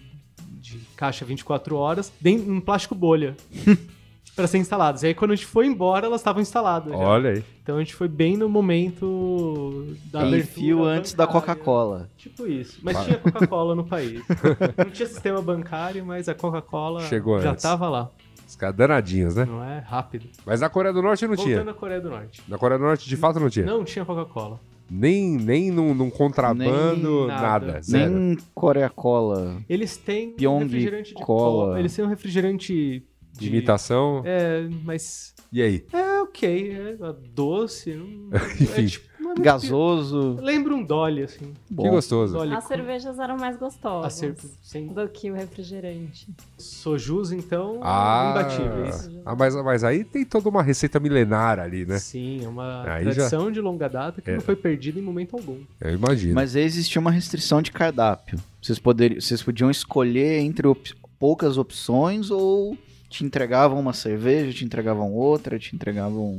[0.58, 3.36] de caixa 24 horas, dentro, em plástico bolha.
[4.40, 5.02] para ser instaladas.
[5.02, 6.92] E aí quando a gente foi embora, elas estavam instaladas.
[6.92, 6.98] já.
[6.98, 7.44] Olha aí.
[7.62, 10.52] Então a gente foi bem no momento da Em abertura.
[10.54, 11.26] fio antes da.
[11.26, 12.08] Coca-Cola.
[12.16, 12.80] Tipo isso.
[12.82, 13.08] Mas Claro.
[13.08, 14.22] tinha Coca-Cola no país.
[14.76, 17.62] Não tinha sistema bancário, mas a Coca-Cola Chegou já antes.
[17.62, 18.10] tava lá.
[18.48, 19.44] Os caras danadinhos, né?
[19.44, 19.78] Não é?
[19.78, 20.26] Rápido.
[20.44, 21.70] Mas na Coreia do Norte não Voltando tinha.
[21.70, 22.42] à Coreia do Norte.
[22.48, 23.64] Na Coreia do Norte, de fato, não tinha.
[23.64, 24.58] Não tinha Coca-Cola.
[24.90, 27.66] Nem, nem num, num contrabando, Nem nada.
[27.66, 27.80] nada.
[27.86, 29.58] Nem Coreia Cola.
[29.68, 31.66] Eles têm um Pyong refrigerante de cola.
[31.66, 31.78] cola.
[31.78, 34.22] Eles têm um refrigerante De imitação.
[34.24, 35.34] É, mas.
[35.52, 35.84] E aí?
[35.92, 36.72] É ok.
[37.00, 37.94] É doce.
[37.94, 38.28] Não,
[38.60, 38.82] Enfim.
[38.82, 40.36] é, tipo, não é Gasoso.
[40.38, 41.52] pi- Lembra um Dolly, assim.
[41.70, 41.82] Bom.
[41.84, 42.32] Que gostoso.
[42.34, 46.28] Dolly As com- cervejas eram mais a gostosas cer- sem do que o refrigerante.
[46.58, 49.10] sojus, então, Ah, imbatíveis.
[49.24, 51.98] ah mas, mas aí tem toda uma receita milenar ali, né?
[51.98, 54.34] Sim, é uma Aí já- tradição de longa data que É.
[54.34, 55.58] não foi perdida em momento algum.
[55.80, 56.34] Eu imagino.
[56.34, 58.38] Mas aí existia uma restrição de cardápio.
[58.62, 62.76] Vocês, poderiam, vocês podiam escolher entre op- poucas opções ou
[63.10, 66.36] te entregavam uma cerveja, te entregavam outra, te entregavam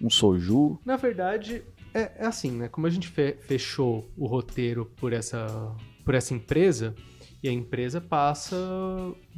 [0.00, 0.78] um soju.
[0.84, 1.62] Na verdade,
[1.92, 2.68] é, é assim, né?
[2.68, 6.94] Como a gente fe- fechou o roteiro por essa, por essa empresa,
[7.42, 8.54] e a empresa passa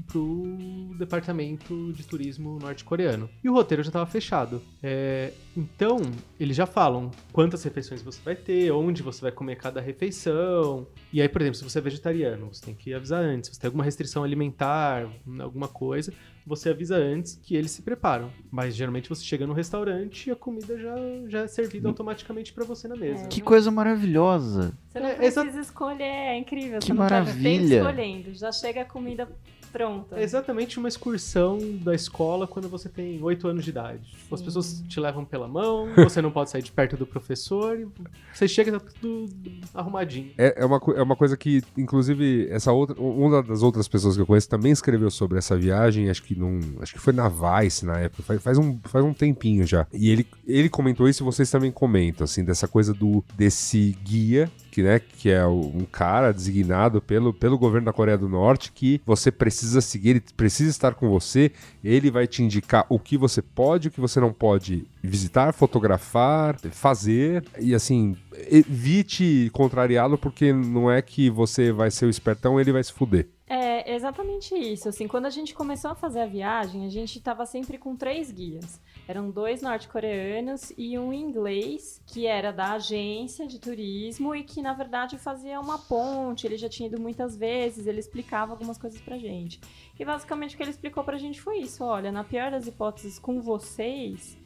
[0.07, 3.29] pro departamento de turismo norte-coreano.
[3.43, 4.63] E o roteiro já estava fechado.
[4.83, 5.99] É, então,
[6.41, 10.87] eles já falam quantas refeições você vai ter, onde você vai comer cada refeição.
[11.13, 13.49] E aí, por exemplo, se você é vegetariano, você tem que avisar antes.
[13.51, 15.09] Se você tem alguma restrição alimentar,
[15.41, 16.13] alguma coisa,
[16.47, 18.31] você avisa antes que eles se preparam.
[18.51, 20.95] Mas geralmente você chega no restaurante e a comida já,
[21.29, 23.27] já é servida automaticamente para você na mesa.
[23.29, 24.77] Que coisa maravilhosa.
[24.89, 26.79] Você não É, precisa escolher, é incrível.
[26.81, 27.77] Que você não tempo maravilha.
[27.77, 28.35] escolhendo.
[28.35, 29.29] Já chega a comida
[29.73, 30.17] pronta.
[30.17, 34.03] É exatamente uma excursão da escola quando você tem 8 anos de idade.
[34.31, 37.89] As pessoas te levam pela mão, você não pode sair de perto do professor, e
[38.33, 39.33] você chega e tá tudo
[39.75, 40.33] arrumadinho.
[40.37, 44.23] É, é, uma, é uma coisa que, inclusive, essa outra, uma das outras pessoas que
[44.23, 47.85] eu conheço também escreveu sobre essa viagem, acho que num, acho que foi na Vice
[47.85, 49.87] na época, faz, faz um, faz um tempinho já.
[49.93, 54.51] E ele, ele comentou isso e vocês também comentam, assim, dessa coisa do desse guia
[54.73, 59.03] que, né, que é um cara designado pelo, pelo governo da Coreia do Norte que
[59.05, 61.53] você precisa seguir, ele precisa estar com você,
[61.85, 66.59] ele vai te indicar o que você pode, o que você não pode visitar, fotografar,
[66.71, 68.17] fazer e assim,
[68.51, 73.29] evite contrariá-lo porque não é que você vai ser o espertão, ele vai se fuder.
[73.47, 74.89] É exatamente isso.
[74.89, 78.31] Assim, quando a gente começou a fazer a viagem, a gente estava sempre com três
[78.31, 78.81] guias.
[79.07, 84.73] Eram dois norte-coreanos e um inglês, que era da agência de turismo e que, na
[84.73, 86.47] verdade, fazia uma ponte.
[86.47, 89.61] Ele já tinha ido muitas vezes, ele explicava algumas coisas pra gente.
[89.99, 93.19] E basicamente o que ele explicou pra gente foi isso: olha, na pior das hipóteses,
[93.19, 94.39] com vocês,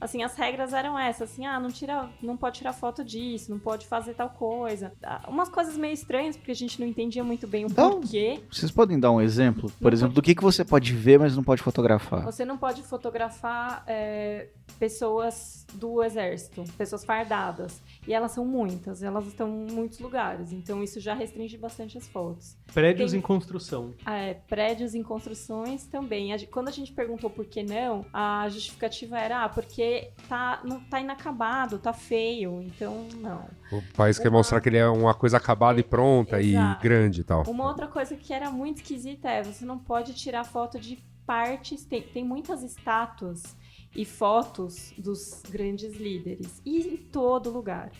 [0.00, 3.58] assim, as regras eram essas, assim, ah, não tira, não pode tirar foto disso, não
[3.58, 4.92] pode fazer tal coisa.
[5.02, 8.40] Ah, Umas coisas meio estranhas, porque a gente não entendia muito bem o Então- porquê.
[8.50, 11.42] Vocês podem dar um exemplo, por exemplo, do que, que você pode ver, mas não
[11.44, 12.24] pode fotografar?
[12.24, 17.80] Você não pode fotografar é, pessoas do exército, pessoas fardadas.
[18.06, 20.52] E elas são muitas, elas estão em muitos lugares.
[20.52, 22.56] Então isso já restringe bastante as fotos.
[22.72, 23.92] Prédios Tem- em construção.
[24.04, 26.34] Ah, é, prédios em construções também.
[26.50, 29.82] Quando a gente perguntou por que não, a justificativa era ah, porque
[30.28, 33.48] tá, não, tá inacabado, tá feio, então não.
[33.72, 36.80] O país quer mostrar que ele é uma coisa acabada e pronta Exato.
[36.80, 37.42] e grande e tal.
[37.42, 41.84] Uma outra coisa que era muito esquisita é você não pode tirar foto de partes.
[41.84, 43.56] Tem, tem muitas estátuas
[43.94, 46.60] e fotos dos grandes líderes.
[46.64, 47.90] E em todo lugar.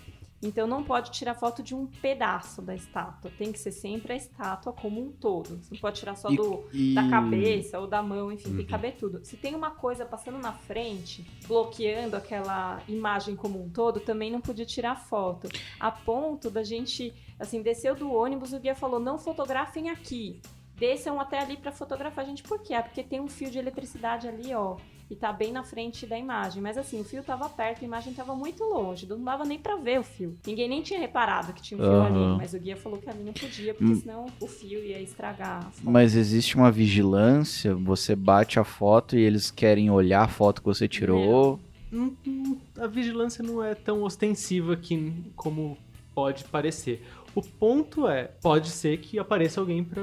[0.40, 3.28] Então não pode tirar foto de um pedaço da estátua.
[3.36, 5.58] Tem que ser sempre a estátua como um todo.
[5.62, 8.52] Você não pode tirar só E- do, e- da cabeça ou da mão, enfim, tem
[8.52, 8.58] Uhum.
[8.58, 9.24] que caber tudo.
[9.24, 14.40] Se tem uma coisa passando na frente, bloqueando aquela imagem como um todo, também não
[14.40, 15.48] podia tirar foto.
[15.80, 20.40] A ponto da gente, assim, desceu do ônibus, o guia falou: não fotografem aqui.
[20.76, 22.44] Desçam até ali pra fotografar a gente.
[22.44, 22.74] Por quê?
[22.74, 24.76] Ah, porque tem um fio de eletricidade ali, ó.
[25.10, 26.60] E tá bem na frente da imagem.
[26.62, 29.06] Mas assim, o fio tava perto, a imagem tava muito longe.
[29.06, 30.36] Não dava nem pra ver o fio.
[30.46, 32.06] Ninguém nem tinha reparado que tinha um fio Aham.
[32.32, 32.36] ali.
[32.36, 34.00] Mas o guia falou que ali não podia, porque Hum.
[34.00, 35.90] senão o fio ia estragar a foto.
[35.90, 40.66] Mas existe uma vigilância, você bate a foto e eles querem olhar a foto que
[40.66, 41.58] você tirou.
[41.90, 45.78] Hum, a vigilância não é tão ostensiva que, como
[46.14, 47.02] pode parecer.
[47.34, 50.02] O ponto é, pode ser que apareça alguém pra,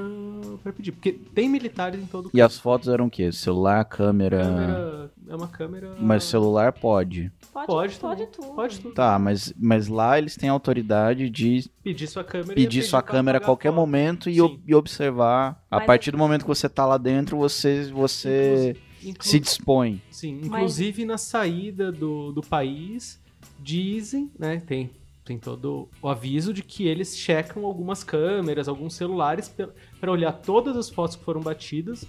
[0.62, 0.92] pra pedir.
[0.92, 3.30] Porque tem militares em todo E as fotos eram o quê?
[3.32, 4.42] Celular, câmera.
[4.42, 5.10] câmera.
[5.28, 5.96] É uma câmera.
[6.00, 7.30] Mas celular pode.
[7.52, 8.54] Pode, Pode pode, tudo.
[8.54, 8.94] Pode tudo.
[8.94, 12.54] Tá, mas, mas lá eles têm autoridade de Pedir sua câmera.
[12.54, 13.76] pedir sua câmera a qualquer foto.
[13.76, 15.62] momento e, e observar.
[15.70, 20.00] A Mas- partir do momento que você tá lá dentro, você, você Inclu- se dispõe.
[20.10, 23.20] Sim, Mas- inclusive na saída do, do país,
[23.58, 24.90] dizem, né, tem,
[25.26, 29.52] tem todo o aviso de que eles checam algumas câmeras, alguns celulares
[30.00, 32.06] para olhar todas as fotos que foram batidas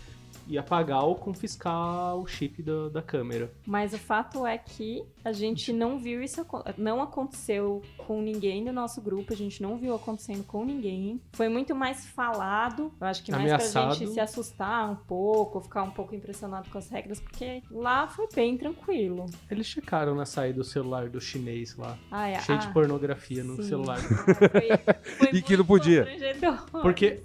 [0.48, 3.52] e apagar ou confiscar o chip da, da câmera.
[3.66, 6.45] Mas o fato é que a gente não viu isso,
[6.78, 11.22] não aconteceu com ninguém do nosso grupo, a gente não viu acontecendo com ninguém.
[11.34, 15.84] Foi muito mais falado, eu acho que mais pra gente se assustar um pouco, ficar
[15.84, 19.26] um pouco impressionado com as regras, porque lá foi bem tranquilo.
[19.50, 23.43] Eles checaram na saída do celular do chinês lá, Ah, é, cheio ah, de pornografia
[23.43, 23.64] no sim.
[23.64, 23.98] celular.
[24.38, 26.08] Foi, foi E que não podia.
[26.82, 27.22] Porque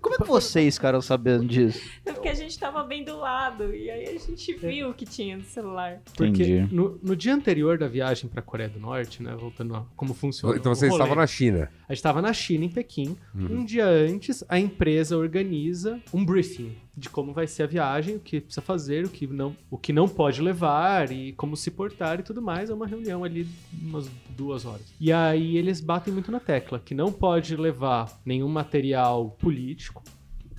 [0.00, 1.80] Como é que vocês ficaram sabendo disso?
[2.04, 5.06] É Porque a gente tava bem do lado, e aí a gente viu o que
[5.06, 6.00] tinha no celular.
[6.16, 6.74] Porque Entendi.
[6.74, 10.56] no, no dia anterior da viagem pra Coreia do Norte, né, voltando a como funciona.
[10.56, 11.70] Então vocês estavam na China.
[11.88, 13.16] A gente estava na China, em Pequim.
[13.34, 13.60] Uhum.
[13.60, 18.20] Um dia antes, a empresa organiza um briefing de como vai ser a viagem, o
[18.20, 22.20] que precisa fazer, o que não, o que não pode levar e como se portar
[22.20, 22.68] e tudo mais.
[22.68, 24.86] É uma reunião ali, umas duas horas.
[25.00, 30.02] E aí eles batem muito na tecla que não pode levar nenhum material político.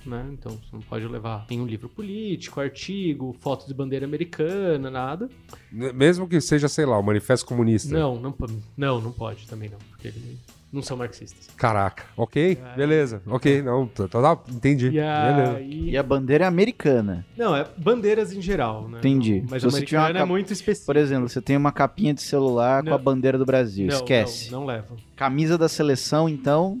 [0.04, 0.30] Né?
[0.32, 5.28] Então você não pode levar nenhum livro político, artigo, foto de bandeira americana, nada.
[5.70, 7.96] Mesmo que seja, sei lá, o Manifesto Comunista.
[7.96, 8.34] Não, não,
[8.76, 10.40] não, não pode também não, porque eles
[10.72, 11.48] não são marxistas.
[11.56, 12.04] Caraca.
[12.16, 13.20] Ok, beleza.
[13.26, 14.86] Ok, não, tá, tá, entendi.
[14.86, 15.56] E Beleza.
[15.56, 17.26] aí, E a bandeira é americana.
[17.36, 18.98] Não, é bandeiras em geral, né?
[18.98, 19.40] Entendi.
[19.42, 20.86] Não- Mas a você tiver uma americana é cap- muito específica.
[20.86, 22.96] Por exemplo, você tem uma capinha de celular com Não.
[22.96, 23.86] a bandeira do Brasil.
[23.88, 24.50] Não, Esquece.
[24.50, 24.88] Não, não leva.
[25.16, 26.80] Camisa da seleção, então.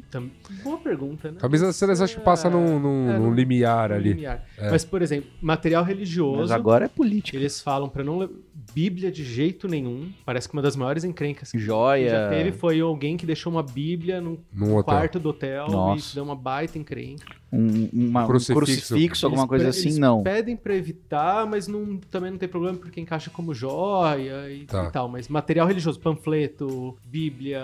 [0.64, 1.38] Boa pergunta, né?
[1.38, 4.10] Camisa da seleção acho que passa num, num- É, num limiar ali.
[4.14, 4.44] limiar.
[4.58, 4.70] É.
[4.70, 6.40] Mas, por exemplo, material religioso.
[6.40, 7.36] Mas agora é política.
[7.36, 8.28] Eles falam pra não
[8.74, 10.10] Bíblia de jeito nenhum.
[10.24, 12.08] Parece que uma das maiores encrencas que Joia.
[12.10, 14.84] já teve foi alguém que deixou uma Bíblia no Num hotel.
[14.84, 16.12] quarto do hotel Nossa.
[16.12, 17.26] e deu uma baita encrenca.
[17.52, 18.54] Um, uma- um Crucifixo.
[18.64, 20.22] crucifixo, alguma Eles coisa assim, eles não.
[20.22, 24.86] pedem pra evitar, mas não, também não tem problema porque encaixa como joia e, Tá.
[24.86, 25.06] e tal.
[25.08, 27.60] Mas material religioso, panfleto, bíblia,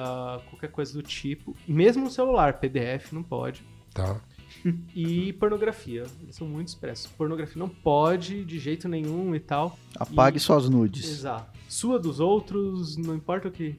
[0.50, 1.56] qualquer coisa do tipo.
[1.66, 3.64] Mesmo no celular, PDF não pode.
[3.94, 4.20] Tá.
[4.94, 7.06] E pornografia, eles são muito expressos.
[7.06, 9.78] Pornografia não pode de jeito nenhum e tal.
[9.96, 11.08] Apague E- suas nudes.
[11.08, 11.56] Exato.
[11.68, 13.76] Sua dos outros, não importa o que,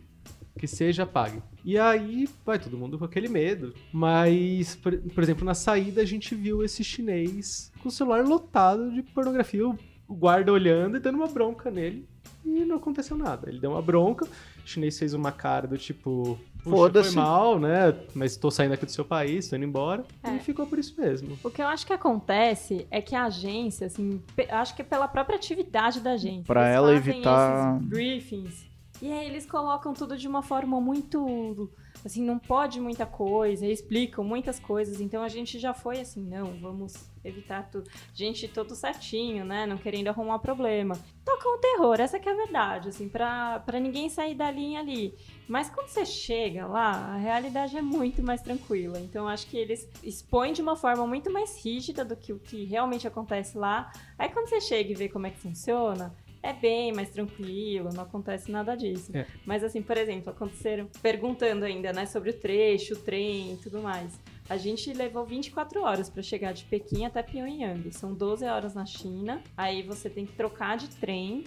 [0.58, 1.42] que seja, apague.
[1.70, 3.76] E aí vai todo mundo com aquele medo.
[3.94, 8.92] Mas, por, por exemplo, na saída a gente viu esse chinês com o celular lotado
[8.92, 9.68] de pornografia.
[9.68, 9.78] O,
[10.10, 12.08] guarda olhando e dando uma bronca nele.
[12.44, 13.48] E não aconteceu nada.
[13.48, 16.40] Ele deu uma bronca, o chinês fez uma cara do tipo.
[16.64, 17.96] "Puxa, Foda-se." Foi mal, né?
[18.16, 20.04] Mas tô saindo aqui do seu país, tô indo embora.
[20.24, 20.38] É.
[20.38, 21.38] E ficou por isso mesmo.
[21.44, 25.08] O que eu acho que acontece é que a agência, assim, acho que é pela
[25.08, 26.46] própria atividade da agência.
[26.48, 28.69] Pra eles ela fazem evitar- esses briefings
[29.02, 31.70] E aí eles colocam tudo de uma forma muito.
[32.04, 35.00] Assim, não pode muita coisa, explicam muitas coisas.
[35.02, 36.94] Então a gente já foi assim, não, vamos
[37.24, 37.90] evitar tudo.
[38.14, 39.66] Gente, todo certinho, né?
[39.66, 40.98] Não querendo arrumar problema.
[41.26, 44.80] Toca um terror, essa que é a verdade, assim, pra, pra ninguém sair da linha
[44.80, 45.14] ali.
[45.48, 49.00] Mas quando você chega lá, a realidade é muito mais tranquila.
[49.00, 52.64] Então acho que eles expõem de uma forma muito mais rígida do que o que
[52.66, 53.92] realmente acontece lá.
[54.18, 58.04] Aí quando você chega e vê como é que funciona, é bem mais tranquilo, não
[58.04, 59.16] acontece nada disso.
[59.16, 59.26] É.
[59.46, 63.82] Mas assim, por exemplo, aconteceram perguntando ainda, né, sobre o trecho, o trem e tudo
[63.82, 64.20] mais.
[64.50, 67.92] A gente levou 24 horas para chegar de Pequim até Pyongyang.
[67.92, 69.44] São 12 horas na China.
[69.56, 71.44] Aí você tem que trocar de trem.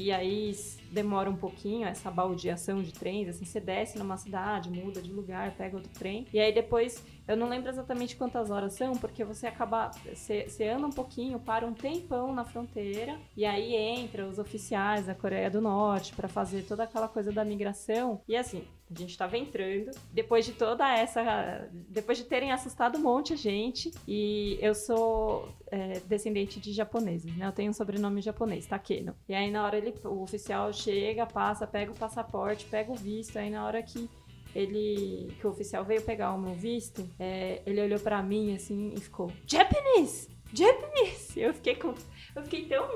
[0.00, 0.56] E aí
[0.90, 5.50] demora um pouquinho essa baldeação de trens, assim, você desce numa cidade, muda de lugar,
[5.52, 6.26] pega outro trem.
[6.32, 10.68] E aí depois, eu não lembro exatamente quantas horas são, porque você acaba, você, você
[10.68, 15.50] anda um pouquinho, para um tempão na fronteira, e aí entra os oficiais da Coreia
[15.50, 18.22] do Norte para fazer toda aquela coisa da migração.
[18.26, 21.68] E assim, a gente tava entrando, depois de toda essa.
[21.88, 27.34] Depois de terem assustado um monte de gente, e eu sou é, descendente de japoneses,
[27.36, 27.46] né?
[27.46, 29.14] Eu tenho um sobrenome japonês, Takeno.
[29.28, 33.38] E aí na hora ele, o oficial chega, passa, pega o passaporte, pega o visto,
[33.38, 34.10] aí na hora que
[34.54, 38.92] ele que o oficial veio pegar o meu visto, é, ele olhou pra mim assim
[38.96, 41.38] e ficou Japanese, Japanese.
[41.40, 41.94] Eu fiquei com,
[42.34, 42.88] eu fiquei tão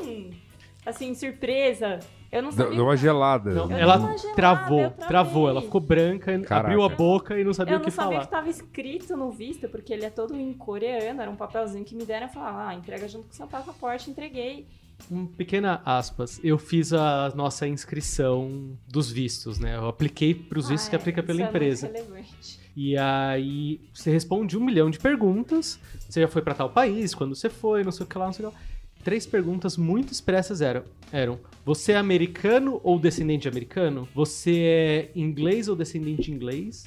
[0.84, 2.00] assim surpresa.
[2.34, 2.74] Eu não sabia.
[2.74, 3.50] deu uma gelada.
[3.52, 5.48] Não, Eu ela gelada, travou, eu travou.
[5.48, 6.56] Ela ficou branca, Caraca.
[6.68, 8.20] abriu a boca e não sabia eu o não que sabia o falar.
[8.20, 11.94] que estava escrito no visto, porque ele é todo em coreano, era um papelzinho que
[11.94, 14.66] me deram e falaram, ah, entrega junto com seu passaporte, entreguei.
[15.10, 19.76] Um pequena aspas, eu fiz a nossa inscrição dos vistos, né?
[19.76, 21.86] Eu apliquei para os vistos Ah, que é, aplica pela é empresa.
[21.88, 22.60] relevante.
[22.76, 25.78] E aí você responde um milhão de perguntas.
[26.08, 28.32] Você já foi para tal país, quando você foi, não sei o que lá, não
[28.32, 28.62] sei o que lá.
[29.04, 30.82] Três perguntas muito expressas eram,
[31.12, 34.08] eram: Você é americano ou descendente de americano?
[34.14, 36.86] Você é inglês ou descendente de inglês?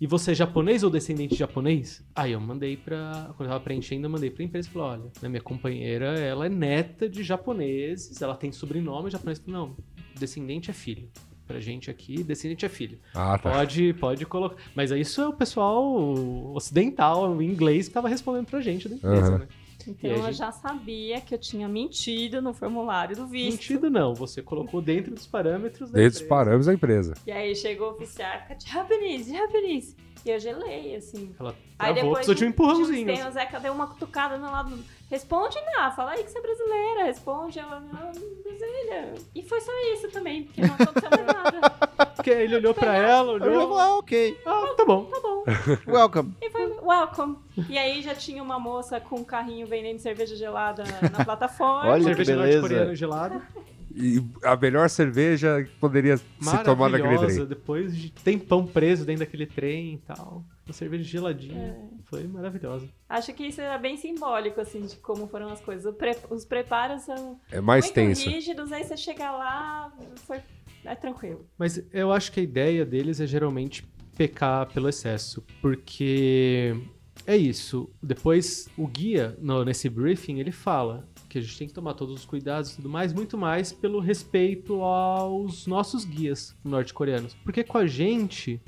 [0.00, 2.02] E você é japonês ou descendente de japonês?
[2.16, 3.32] Aí eu mandei pra.
[3.36, 6.46] Quando eu tava preenchendo, eu mandei pra empresa e falei: olha, né, minha companheira, ela
[6.46, 9.42] é neta de japoneses, ela tem sobrenome japonês.
[9.46, 9.76] Não,
[10.18, 11.08] descendente é filho.
[11.46, 12.98] Pra gente aqui, descendente é filho.
[13.14, 13.50] Ah, tá.
[13.50, 14.56] Pode, pode colocar.
[14.74, 15.82] Mas isso é o pessoal
[16.54, 19.38] ocidental, o inglês, que tava respondendo pra gente da empresa, Aham.
[19.38, 19.48] né?
[19.90, 23.52] Então eu gente- já sabia que eu tinha mentido no formulário do visto.
[23.52, 26.28] Mentido não, você colocou dentro dos parâmetros da Dentro dos empresa.
[26.28, 27.14] parâmetros da empresa.
[27.26, 29.96] E aí chegou o oficial, fica Japanese, Japanese.
[30.26, 31.32] E eu gelei, assim.
[31.38, 33.06] Ela Aí travou, depois precisou de um empurrãozinho.
[33.06, 34.76] Tem o Zeca deu uma cutucada no lado.
[35.10, 35.90] Responde, não.
[35.92, 37.04] Fala aí que você é brasileira.
[37.04, 39.14] Responde, ela, não, Brasília.
[39.34, 41.70] E foi só isso também, porque não aconteceu mais nada.
[42.14, 43.78] Porque ele olhou pra ela, olhou.
[43.78, 44.38] ah, ok.
[44.44, 45.04] Ah, tá bom.
[45.04, 45.44] Tá bom.
[45.90, 46.34] Welcome.
[46.42, 47.38] E foi welcome.
[47.68, 50.84] E aí já tinha uma moça com um carrinho vendendo cerveja gelada
[51.16, 51.90] na plataforma.
[51.90, 52.58] Olha que Cerveja beleza.
[52.60, 53.42] norte-coreana gelada.
[54.00, 56.24] E a melhor cerveja que poderia se
[56.64, 57.46] tomar naquele Maravilhosa, trem.
[57.48, 60.44] depois de tempão preso dentro daquele trem e tal.
[60.66, 61.58] Uma cerveja geladinha.
[61.58, 61.88] É.
[62.04, 62.86] Foi maravilhosa.
[63.08, 65.94] Acho que isso era bem simbólico, assim, de como foram as coisas.
[65.96, 68.28] Pre- Os preparos são É mais muito tenso.
[68.28, 69.92] rígidos, aí você chega lá,
[70.26, 70.40] foi...
[70.84, 71.44] é tranquilo.
[71.58, 73.86] Mas eu acho que a ideia deles é geralmente
[74.16, 76.74] pecar pelo excesso, porque
[77.26, 77.90] é isso.
[78.02, 82.14] Depois o guia no- nesse briefing ele fala que a gente tem que tomar todos
[82.14, 87.34] os cuidados e tudo mais, muito mais pelo respeito aos nossos guias norte-coreanos.
[87.44, 88.60] Porque com a gente,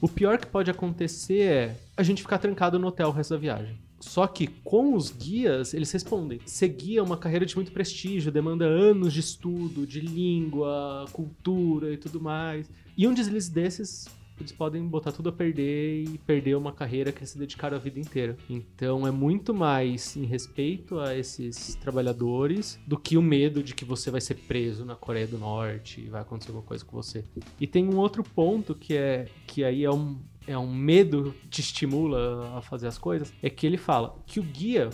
[0.00, 3.40] o pior que pode acontecer é a gente ficar trancado no hotel o resto da
[3.40, 3.78] viagem.
[4.00, 6.40] Só que com os guias, eles respondem.
[6.46, 11.92] Ser guia é uma carreira de muito prestígio, demanda anos de estudo, de língua, cultura
[11.92, 12.70] e tudo mais.
[12.96, 14.08] E um deslize desses,
[14.42, 17.80] eles podem botar tudo a perder e perder uma carreira que eles se dedicaram a
[17.80, 18.36] vida inteira.
[18.48, 23.84] Então é muito mais em respeito a esses trabalhadores do que o medo de que
[23.84, 27.24] você vai ser preso na Coreia do Norte e vai acontecer alguma coisa com você.
[27.60, 31.48] E tem um outro ponto que é que aí é um é um medo que
[31.48, 34.88] te estimula a fazer as coisas, é que ele fala que o guia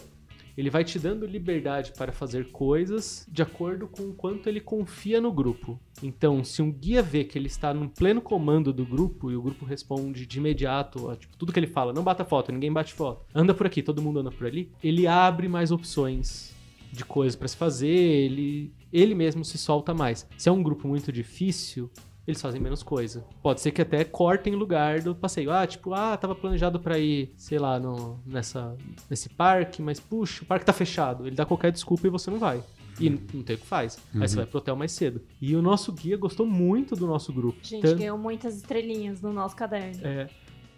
[0.56, 5.20] ele vai te dando liberdade para fazer coisas de acordo com o quanto ele confia
[5.20, 5.78] no grupo.
[6.02, 9.42] Então, se um guia vê que ele está no pleno comando do grupo e o
[9.42, 12.92] grupo responde de imediato a tipo, tudo que ele fala, não bata foto, ninguém bate
[12.92, 16.54] foto, anda por aqui, todo mundo anda por ali, ele abre mais opções
[16.92, 20.28] de coisas para se fazer, ele, ele mesmo se solta mais.
[20.38, 21.90] Se é um grupo muito difícil,
[22.26, 23.24] eles fazem menos coisa.
[23.42, 25.50] Pode ser que até cortem lugar do passeio.
[25.50, 28.76] Ah, tipo, ah, tava planejado pra ir, sei lá, no, nessa,
[29.10, 31.26] nesse parque, mas puxa, o parque tá fechado.
[31.26, 32.62] Ele dá qualquer desculpa e você não vai.
[33.00, 33.98] E não tem o que faz.
[34.14, 35.20] Aí você vai pro hotel mais cedo.
[35.40, 37.58] E o nosso guia gostou muito do nosso grupo.
[37.62, 40.00] A gente Tanto- ganhou muitas estrelinhas no nosso caderno.
[40.06, 40.28] é,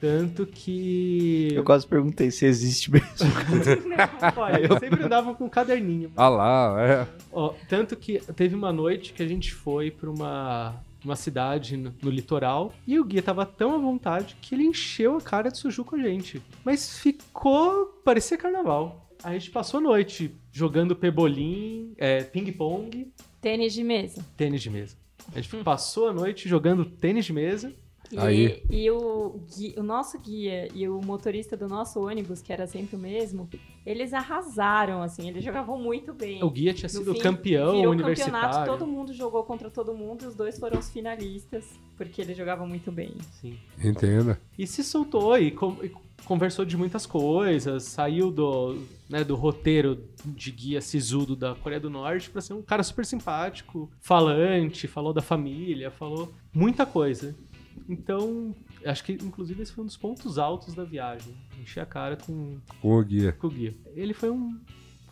[0.00, 1.50] tanto que.
[1.54, 3.06] Eu quase perguntei se existe mesmo.
[4.36, 6.10] Olha, eu sempre andava com um caderninho.
[6.16, 7.06] Ah lá, é.
[7.32, 10.74] Ó, tanto que teve uma noite que a gente foi pra uma,
[11.06, 12.74] numa cidade no, no litoral.
[12.86, 15.94] E o guia tava tão à vontade que ele encheu a cara de suju com
[15.94, 16.42] a gente.
[16.64, 17.86] Mas ficou.
[18.04, 19.08] parecia carnaval.
[19.22, 24.24] A gente passou a noite jogando pebolim, é, ping-pong, Tênis de mesa.
[24.36, 24.96] tênis de mesa.
[25.34, 27.72] A gente passou a noite jogando tênis de mesa.
[28.12, 28.62] E, Aí.
[28.70, 29.40] e o,
[29.76, 33.48] o nosso guia e o motorista do nosso ônibus, que era sempre o mesmo,
[33.84, 36.42] eles arrasaram, assim, eles jogavam muito bem.
[36.42, 38.34] O guia tinha No sido fim, campeão virou universitário.
[38.40, 41.64] campeonato, todo mundo jogou contra todo mundo e os dois foram os finalistas,
[41.96, 43.12] porque eles jogavam muito bem.
[43.40, 43.58] Sim.
[43.82, 44.40] Entenda.
[44.58, 45.90] E se soltou e, con- e
[46.24, 48.76] conversou de muitas coisas, saiu do,
[49.08, 53.04] né, do roteiro de guia sisudo da Coreia do Norte pra ser um cara super
[53.06, 57.34] simpático, falante, falou da família, falou muita coisa.
[57.88, 61.34] Então, acho que inclusive esse foi um dos pontos altos da viagem.
[61.60, 63.32] Encher a cara com, Com o guia.
[63.32, 63.74] com o guia.
[63.94, 64.58] Ele foi um.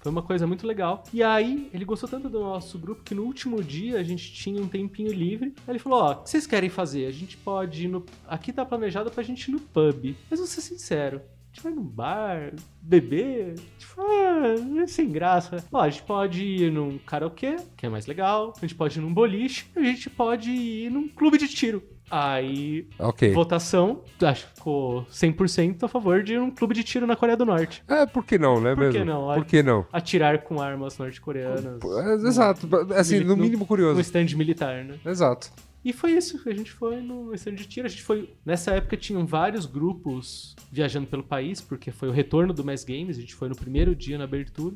[0.00, 1.02] Foi uma coisa muito legal.
[1.14, 4.60] E aí, ele gostou tanto do nosso grupo que no último dia a gente tinha
[4.60, 5.54] um tempinho livre.
[5.66, 7.06] Aí ele falou: Ó, o que vocês querem fazer?
[7.06, 8.04] A gente pode ir no.
[8.28, 10.14] Aqui tá planejado pra gente ir no pub.
[10.30, 11.22] Mas vou ser sincero.
[11.50, 12.52] A gente vai num bar,
[12.82, 15.64] beber, tipo, ah, é sem graça.
[15.72, 18.52] Ó, a gente pode ir num karaokê, que é mais legal.
[18.56, 19.64] A gente pode ir num boliche.
[19.76, 21.80] A gente pode ir num clube de tiro.
[22.10, 23.32] Aí, Ok.
[23.32, 27.44] votação, acho que ficou 100% a favor de num clube de tiro na Coreia do
[27.46, 27.82] Norte.
[27.88, 29.12] É, por que não, né Por que mesmo?
[29.12, 29.34] não?
[29.34, 29.86] Por que não?
[29.92, 31.80] atirar com armas norte-coreanas.
[31.82, 32.68] É, Exato.
[32.94, 34.00] Assim, no mínimo No curioso.
[34.00, 34.96] stand militar, né?
[35.04, 35.50] Exato.
[35.84, 37.86] E foi isso, a gente foi no stand de tiro.
[37.86, 38.30] A gente foi.
[38.44, 43.18] Nessa época tinham vários grupos viajando pelo país, porque foi o retorno do Mass Games.
[43.18, 44.74] A gente foi no primeiro dia na abertura.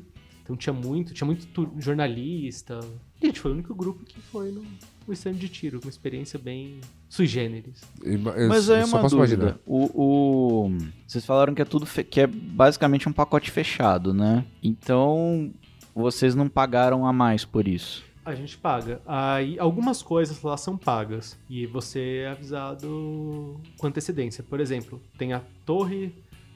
[0.49, 2.79] Então tinha muito, tinha muito jornalista.
[3.21, 4.65] E a gente foi o único grupo que foi no,
[5.07, 7.81] no stand de tiro, com uma experiência bem sui generis.
[8.47, 9.59] Mas aí é uma dúvida.
[9.63, 14.43] O, o- Vocês falaram que é tudo fe- que é basicamente um pacote fechado, né?
[14.63, 15.53] Então
[15.93, 18.03] vocês não pagaram a mais por isso.
[18.25, 19.01] A gente paga.
[19.05, 21.37] Aí algumas coisas lá são pagas.
[21.47, 24.43] E você é avisado com antecedência.
[24.43, 26.11] Por exemplo, tem a torre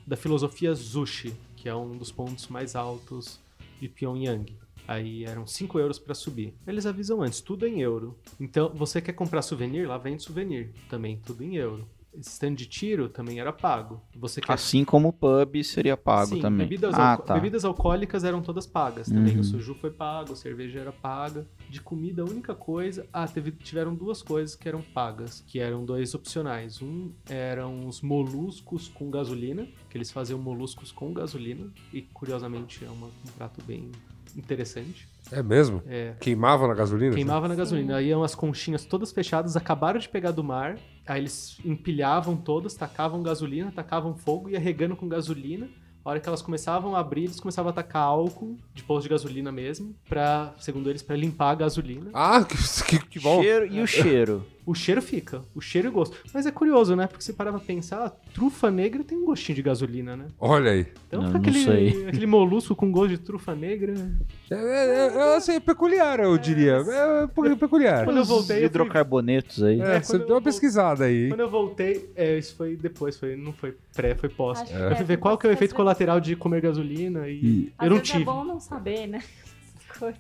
[0.08, 3.40] da filosofia Zushi, que é um dos pontos mais altos
[3.84, 4.58] de Pyongyang.
[4.88, 6.54] Aí eram 5 euros pra subir.
[6.66, 8.18] Eles avisam antes, tudo em euro.
[8.40, 9.88] Então, você quer comprar souvenir?
[9.88, 10.72] Lá vende souvenir.
[10.90, 11.88] Também tudo em euro.
[12.22, 14.02] Stand de tiro também era pago.
[14.16, 16.68] Você quer Assim como o pub seria pago Sim, também.
[16.68, 17.34] Bebidas, ah, alco- tá.
[17.34, 19.34] bebidas alcoólicas eram todas pagas também.
[19.36, 19.42] Uhum.
[19.42, 21.48] O suju foi pago, a cerveja era paga.
[21.70, 23.08] De comida, a única coisa.
[23.12, 26.82] Ah, teve, tiveram duas coisas que eram pagas, que eram dois opcionais.
[26.82, 31.72] Um eram os moluscos com gasolina, que eles faziam moluscos com gasolina.
[31.92, 33.92] E curiosamente é uma- um prato bem
[34.36, 35.08] interessante.
[35.32, 35.82] É mesmo?
[35.88, 36.14] É.
[36.20, 37.16] Queimava na gasolina?
[37.16, 37.98] Queimava na gasolina.
[37.98, 40.78] Aí iam as conchinhas todas fechadas, acabaram de pegar do mar.
[41.08, 45.70] Aí eles empilhavam todas, tacavam gasolina, tacavam fogo, ia regando com gasolina.
[46.06, 49.10] A hora que elas começavam a abrir, eles começavam a tacar álcool de posto de
[49.10, 52.10] gasolina mesmo, pra, segundo eles, pra limpar a gasolina.
[52.14, 53.42] Ah, que, que, que bom.
[53.42, 54.46] Cheiro, e o cheiro?
[54.66, 56.16] O cheiro fica, o cheiro e o gosto.
[56.34, 57.06] Mas é curioso, né?
[57.08, 60.26] Porque você parava pra pensar, a trufa negra tem um gostinho de gasolina, né?
[60.40, 60.88] Olha aí.
[61.08, 62.08] Então Não, fica não aquele, sei.
[62.08, 63.94] aquele molusco com gosto de trufa negra.
[64.50, 66.78] É, é, é, assim, peculiar, eu diria.
[66.88, 68.06] É, é peculiar.
[68.06, 69.82] Quando eu voltei, fui Hidrocarbonetos aí.
[69.82, 71.30] É, É, você deu eu uma pesquisada aí.
[71.30, 74.62] Quando eu voltei, é, isso foi depois, foi, não foi pré, foi pós.
[74.62, 77.28] Acho que Eu é, fui ver qual que é o efeito colateral de comer gasolina
[77.28, 78.24] e, Às eu não vezes tive.
[78.24, 79.22] é bom não saber, né?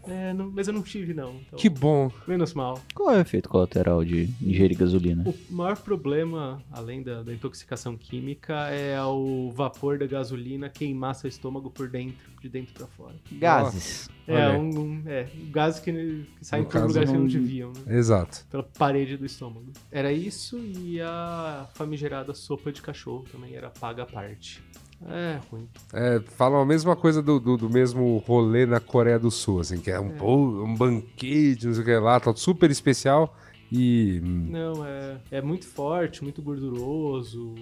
[0.08, 1.36] É, não- mas eu não tive, não.
[1.48, 2.12] Então, Que bom.
[2.28, 2.80] Menos mal.
[2.94, 5.24] Qual é o efeito colateral de ingerir gasolina?
[5.28, 11.28] O maior problema, além da, da intoxicação química, é o vapor da gasolina queimar seu
[11.28, 13.16] estômago por dentro, de dentro pra fora.
[13.32, 14.10] Gases.
[14.28, 14.58] É, Olha aí.
[14.60, 17.98] um, um- é, gases que, que saem No por lugares que não- não deviam, né?
[17.98, 18.46] Exato.
[18.50, 19.72] Pela parede do estômago.
[19.92, 24.64] Era isso e a famigerada sopa de cachorro também era paga à parte.
[25.08, 25.68] É ruim.
[25.94, 29.80] É, falam a mesma coisa do, do, do mesmo rolê na Coreia do Sul, assim,
[29.80, 33.36] que é um, pô, um banquete, não sei o que lá, tá super especial
[33.72, 34.22] e...
[34.24, 37.54] hum, Não, é, é muito forte, muito gorduroso.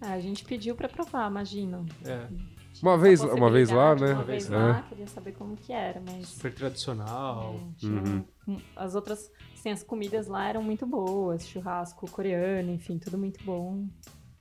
[0.00, 1.84] Ah, a gente pediu pra provar, imagina.
[2.04, 2.26] É,
[2.82, 4.12] Uma vez, uma vez lá, Possibilidade, né?
[4.14, 4.56] Uma vez É.
[4.56, 6.28] lá, queria saber como que era, mas...
[6.28, 7.70] super tradicional.
[7.78, 8.24] tinha Uhum.
[8.48, 13.40] um- As outras, assim, as comidas lá eram muito boas, churrasco coreano, enfim, tudo muito
[13.44, 13.86] bom.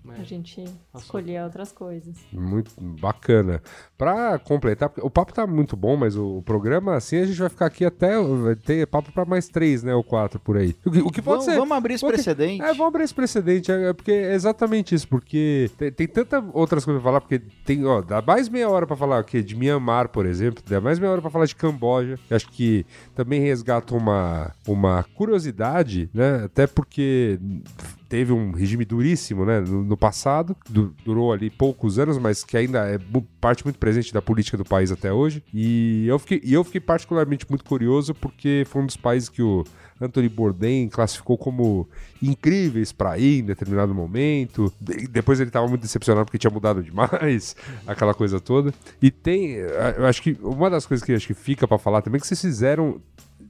[0.10, 0.22] É.
[0.22, 0.64] A gente
[0.96, 2.16] escolhia outras coisas.
[2.32, 3.62] Muito bacana.
[3.98, 7.50] Pra completar, porque o papo tá muito bom, mas o, programa, assim, a gente vai
[7.50, 8.22] ficar aqui até.
[8.22, 9.96] Vai ter papo pra mais três, né?
[9.96, 10.76] Ou quatro por aí.
[10.86, 11.58] O que, o que pode Vamos, ser.
[11.58, 12.62] vamos abrir esse o que- precedente.
[12.62, 16.44] É, vamos abrir esse precedente, é, é porque é exatamente isso, porque tem, tem tanta
[16.54, 19.56] outras coisas pra falar, porque tem, ó, dá mais meia hora pra falar aqui de
[19.56, 22.86] Myanmar, por exemplo, dá mais meia hora pra falar de Camboja, que acho que
[23.16, 27.40] também resgata uma, uma curiosidade, né, até porque
[28.14, 32.56] teve um regime duríssimo, né, no, no passado, du- durou ali poucos anos, mas que
[32.56, 33.00] ainda é
[33.42, 35.44] parte muito presente da política do país até hoje.
[35.52, 39.42] E eu fiquei, e eu fiquei particularmente muito curioso porque foi um dos países que
[39.42, 39.64] o
[40.00, 41.90] Anthony Bourdain classificou como
[42.22, 44.72] incríveis para ir em determinado momento.
[44.80, 47.56] De- depois ele estava muito decepcionado porque tinha mudado demais,
[47.88, 48.72] aquela coisa toda.
[49.02, 52.04] E tem, eh, eu acho que uma das coisas que acho que fica para falar
[52.04, 53.02] também é que vocês fizeram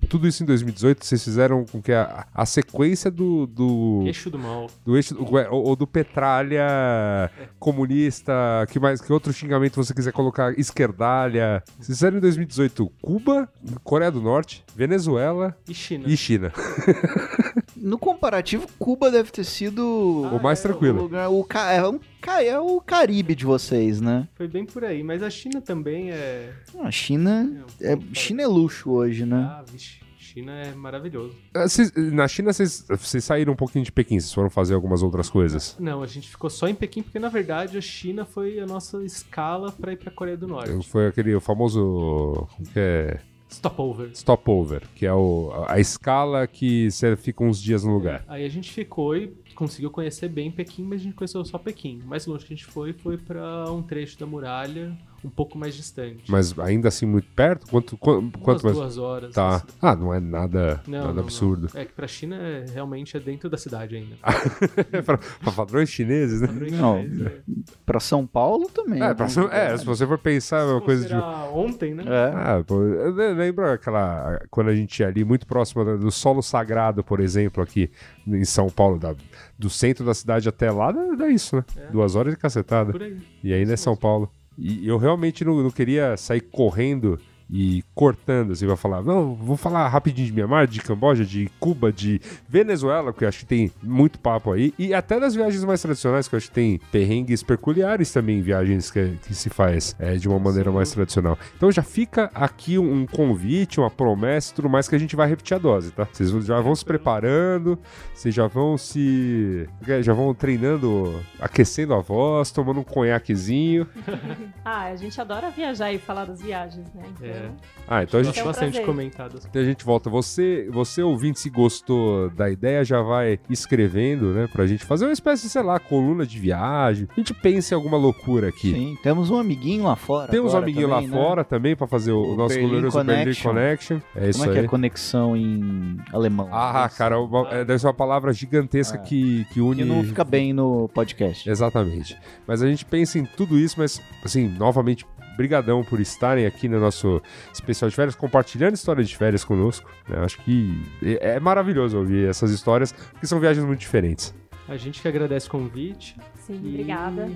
[0.10, 4.38] tudo isso em 2018, vocês fizeram com que a, a sequência do, do Eixo do
[4.40, 4.68] mal.
[4.86, 7.30] do eixo do- ué, ou, ou do petralha
[7.60, 8.34] comunista,
[8.70, 11.64] que mais que outro xingamento você quiser colocar, esquerdalha.
[11.80, 13.50] Vocês fizeram em 2018 Cuba,
[13.84, 16.04] Coreia do Norte, Venezuela E China.
[16.08, 16.52] e China.
[17.84, 19.86] No comparativo, Cuba deve ter sido
[20.32, 21.02] o mais o tranquilo.
[21.02, 22.00] lugar, o, ca- é, um,
[22.42, 24.28] é o Caribe de vocês, né?
[24.36, 25.04] Foi bem por aí.
[25.04, 26.54] Mas a China também é.
[26.82, 29.46] A China é, China é luxo hoje, né?
[29.50, 30.02] Ah, vixe.
[30.18, 31.36] China é maravilhoso.
[31.54, 31.66] Ah,
[32.12, 35.76] na China vocês, vocês saíram um pouquinho de Pequim, vocês foram fazer algumas outras coisas.
[35.80, 39.04] Não, a gente ficou só em Pequim porque, na verdade, a China foi a nossa
[39.04, 40.88] escala pra ir pra Coreia do Norte.
[40.90, 42.48] Foi aquele famoso.
[42.56, 43.20] como que é?
[43.54, 44.12] Stopover.
[44.16, 48.24] Stopover, que é o, a, a escala que você fica uns dias no lugar.
[48.28, 52.02] Aí a gente ficou e conseguiu conhecer bem Pequim, mas a gente conheceu só Pequim.
[52.04, 55.58] O mais longe que a gente foi foi pra um trecho da muralha um pouco
[55.58, 56.24] mais distante.
[56.30, 57.66] Mas ainda assim muito perto?
[57.68, 58.76] Quanto, quanto, mais?
[58.78, 59.34] duas horas.
[59.34, 59.56] Tá.
[59.58, 59.66] assim.
[59.82, 61.70] Ah, não é nada, Não, nada não, absurdo.
[61.74, 61.82] não.
[61.82, 64.16] É que pra China é, realmente é dentro da cidade ainda.
[65.06, 66.48] pra, pra padrões chineses, né?
[66.48, 67.42] Padrões Não, chineses, é.
[67.86, 69.02] pra São Paulo também.
[69.02, 71.14] É, pra, é, se você for pensar, é uma coisa de.
[71.54, 72.04] Ontem, né?
[72.08, 72.32] É.
[72.36, 74.40] Ah, pô, eu le- lembro aquela.
[74.50, 77.90] Quando a gente ia ali muito próximo do solo sagrado, por exemplo, aqui
[78.28, 79.16] em São Paulo, da-
[79.58, 81.64] do centro da cidade até lá, dá, dá isso, né?
[81.92, 82.92] Duas horas de cacetada.
[82.92, 83.18] Por aí.
[83.44, 84.30] E ainda é São Paulo.
[84.58, 87.20] E eu realmente não, não queria sair correndo
[87.56, 91.94] e cortando, assim, pra falar, não, vou falar rapidinho de Mianmar, de Camboja, de Cuba,
[91.94, 96.28] de Venezuela, porque acho que tem muito papo aí, e até das viagens mais tradicionais,
[96.28, 100.28] que eu acho que tem perrengues peculiares também, viagens que, que se faz é, de
[100.28, 101.38] uma maneira mais tradicional.
[101.56, 105.16] Então já fica aqui um, um convite, uma promessa e tudo mais que a gente
[105.16, 106.08] vai repetir a dose, tá?
[106.12, 107.78] Vocês já vão se preparando,
[108.16, 109.70] vocês já vão se...
[110.02, 113.88] já vão treinando, aquecendo a voz, tomando um conhaquezinho.
[114.66, 117.04] Ah, a gente adora viajar e falar das viagens, né?
[117.10, 117.43] Então, É.
[117.88, 118.86] Ah, então a gente É um bastante prazer.
[118.86, 119.46] comentadas.
[119.46, 120.10] Então a gente volta.
[120.10, 124.48] Você, você ouvinte, se gostou da ideia, já vai escrevendo, né?
[124.52, 127.08] Pra gente fazer uma espécie, sei lá, coluna de viagem.
[127.12, 128.72] A gente pensa em alguma loucura aqui.
[128.74, 130.28] Sim, temos um amiguinho lá fora.
[130.32, 131.24] Temos um amiguinho também, lá né?
[131.24, 133.50] fora também pra fazer o, O nosso glorioso Berlin Connection.
[133.52, 134.00] Connection.
[134.16, 134.66] É isso Como é que aí.
[134.66, 136.48] é conexão em alemão?
[136.52, 139.78] Ah, cara, uma- é, deve ser uma palavra gigantesca que, que une.
[139.78, 141.50] Que não fica bem no podcast.
[141.50, 142.18] Exatamente.
[142.48, 145.06] Mas a gente pensa em tudo isso, mas, assim, novamente,
[145.38, 147.22] brigadão por estarem aqui no nosso
[147.54, 149.90] especial de férias, compartilhando histórias de férias conosco.
[150.08, 150.20] né?
[150.24, 154.34] Acho que é é maravilhoso ouvir essas histórias, porque são viagens muito diferentes.
[154.68, 156.16] A gente que agradece o convite.
[156.36, 157.30] Sim, E obrigada.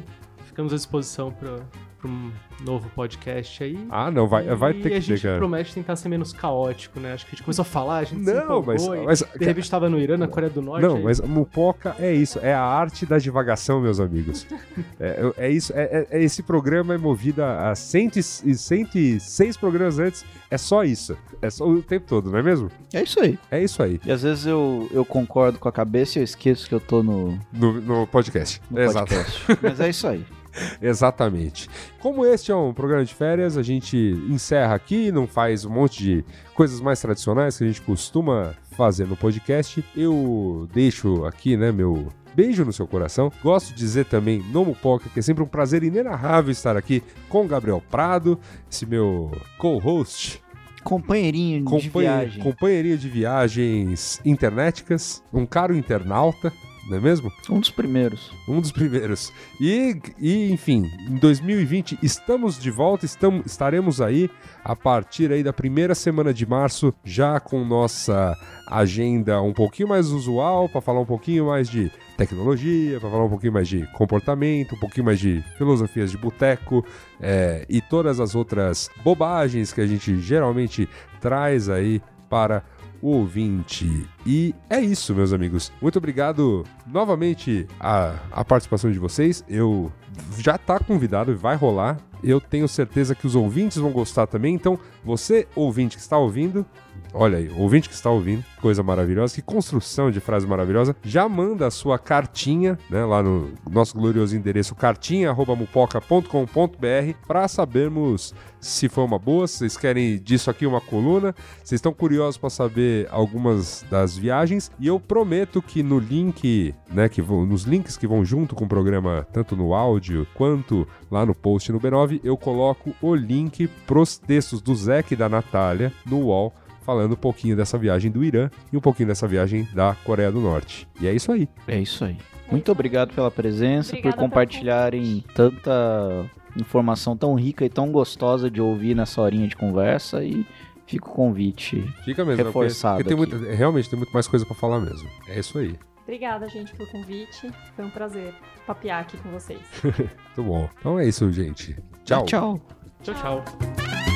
[0.46, 1.60] Ficamos à disposição para
[2.06, 2.32] um
[2.64, 3.78] novo podcast aí.
[3.90, 5.38] Ah, não, vai, vai E ter a que gente ter, cara.
[5.38, 7.14] promete tentar ser menos caótico, né?
[7.14, 9.46] Acho que a gente começou a falar, a gente se Não, mas- e mas- de
[9.46, 10.84] repente tava no Irã, na Coreia do Norte.
[10.84, 14.46] Não, aí- mas Mupoca é isso, é a arte da divagação, meus amigos.
[15.00, 18.12] É, é isso, é, é- é- esse programa é movido a, a 100
[18.46, 21.16] e 106 programas antes, é só isso.
[21.42, 22.70] É só o tempo todo, não é mesmo?
[22.94, 23.38] É isso aí.
[23.52, 26.68] É isso aí, E às vezes eu, eu concordo com a cabeça e eu esqueço
[26.68, 28.62] que eu tô no, no, no podcast.
[28.72, 29.08] no Exato.
[29.14, 29.46] podcast.
[29.62, 30.26] Mas é isso aí.
[30.82, 31.70] Exatamente.
[32.00, 33.98] Como este é um programa de férias, a gente
[34.30, 39.06] encerra aqui, não faz um monte de coisas mais tradicionais que a gente costuma fazer
[39.08, 39.84] no podcast.
[39.96, 43.32] Eu deixo aqui, né, meu beijo no seu coração.
[43.44, 47.46] Gosto de dizer também no Mupoca que é sempre um prazer inenarrável estar aqui com
[47.46, 48.40] o Gabriel Prado,
[48.72, 50.42] esse meu co-host.
[50.84, 52.44] Companheirinho de companhe- viagem.
[52.44, 56.54] Companheirinho de viagens internéticas, um caro internauta,
[56.88, 57.32] não é mesmo?
[57.50, 58.32] Um dos primeiros.
[58.48, 59.34] Um dos primeiros.
[59.60, 64.30] E, e, enfim, em 2020 estamos de volta, estamos, estaremos aí
[64.64, 70.08] a partir aí da primeira semana de março, já com nossa agenda um pouquinho mais
[70.10, 74.76] usual, para falar um pouquinho mais de tecnologia, para falar um pouquinho mais de comportamento,
[74.76, 76.86] um pouquinho mais de filosofias de boteco
[77.20, 80.88] é, e todas as outras bobagens que a gente geralmente
[81.20, 82.64] traz aí para
[83.02, 84.08] o ouvinte.
[84.26, 85.72] E é isso, meus amigos.
[85.82, 89.44] Muito obrigado novamente a, a participação de vocês.
[89.48, 89.92] Eu
[90.38, 91.98] já tá convidado e vai rolar.
[92.24, 94.56] Eu tenho certeza que os ouvintes vão gostar também.
[94.56, 96.66] Então, você, ouvinte que está ouvindo,
[97.14, 101.66] olha aí, ouvinte que está ouvindo, coisa maravilhosa, que construção de frase maravilhosa, já manda
[101.68, 109.20] a sua cartinha, né, lá no nosso glorioso endereço cartinha@mupoca.com.br para sabermos se foi uma
[109.20, 111.34] boa, se vocês querem disso aqui uma coluna,
[111.64, 114.72] vocês estão curiosos para saber algumas das viagens.
[114.80, 118.66] E eu prometo que no link, né, que vão, nos links que vão junto com
[118.66, 123.68] o programa, tanto no áudio quanto lá no post no B9, eu coloco o link
[123.86, 126.54] pros textos do Zeke e da Natália no UOL
[126.88, 130.40] falando um pouquinho dessa viagem do Irã e um pouquinho dessa viagem da Coreia do
[130.40, 130.88] Norte.
[131.02, 131.50] E é isso aí.
[131.68, 132.16] É isso aí.
[132.50, 138.62] Muito obrigado pela presença, Obrigada por compartilharem tanta informação tão rica e tão gostosa de
[138.62, 140.48] ouvir nessa horinha de conversa e
[140.86, 141.84] fica o convite.
[142.06, 142.48] Fica mesmo, né?
[142.48, 143.46] Reforçado porque, porque tem aqui.
[143.46, 145.10] muito, realmente tem muito mais coisa para falar mesmo.
[145.28, 145.78] É isso aí.
[146.04, 147.52] Obrigada, gente, pelo convite.
[147.76, 148.34] Foi um prazer
[148.66, 149.60] papear aqui com vocês.
[149.84, 150.70] Muito bom.
[150.80, 151.76] Então é isso, gente.
[152.06, 152.24] Tchau.
[152.26, 152.62] Tchau.
[153.04, 154.07] Tchau, tchau.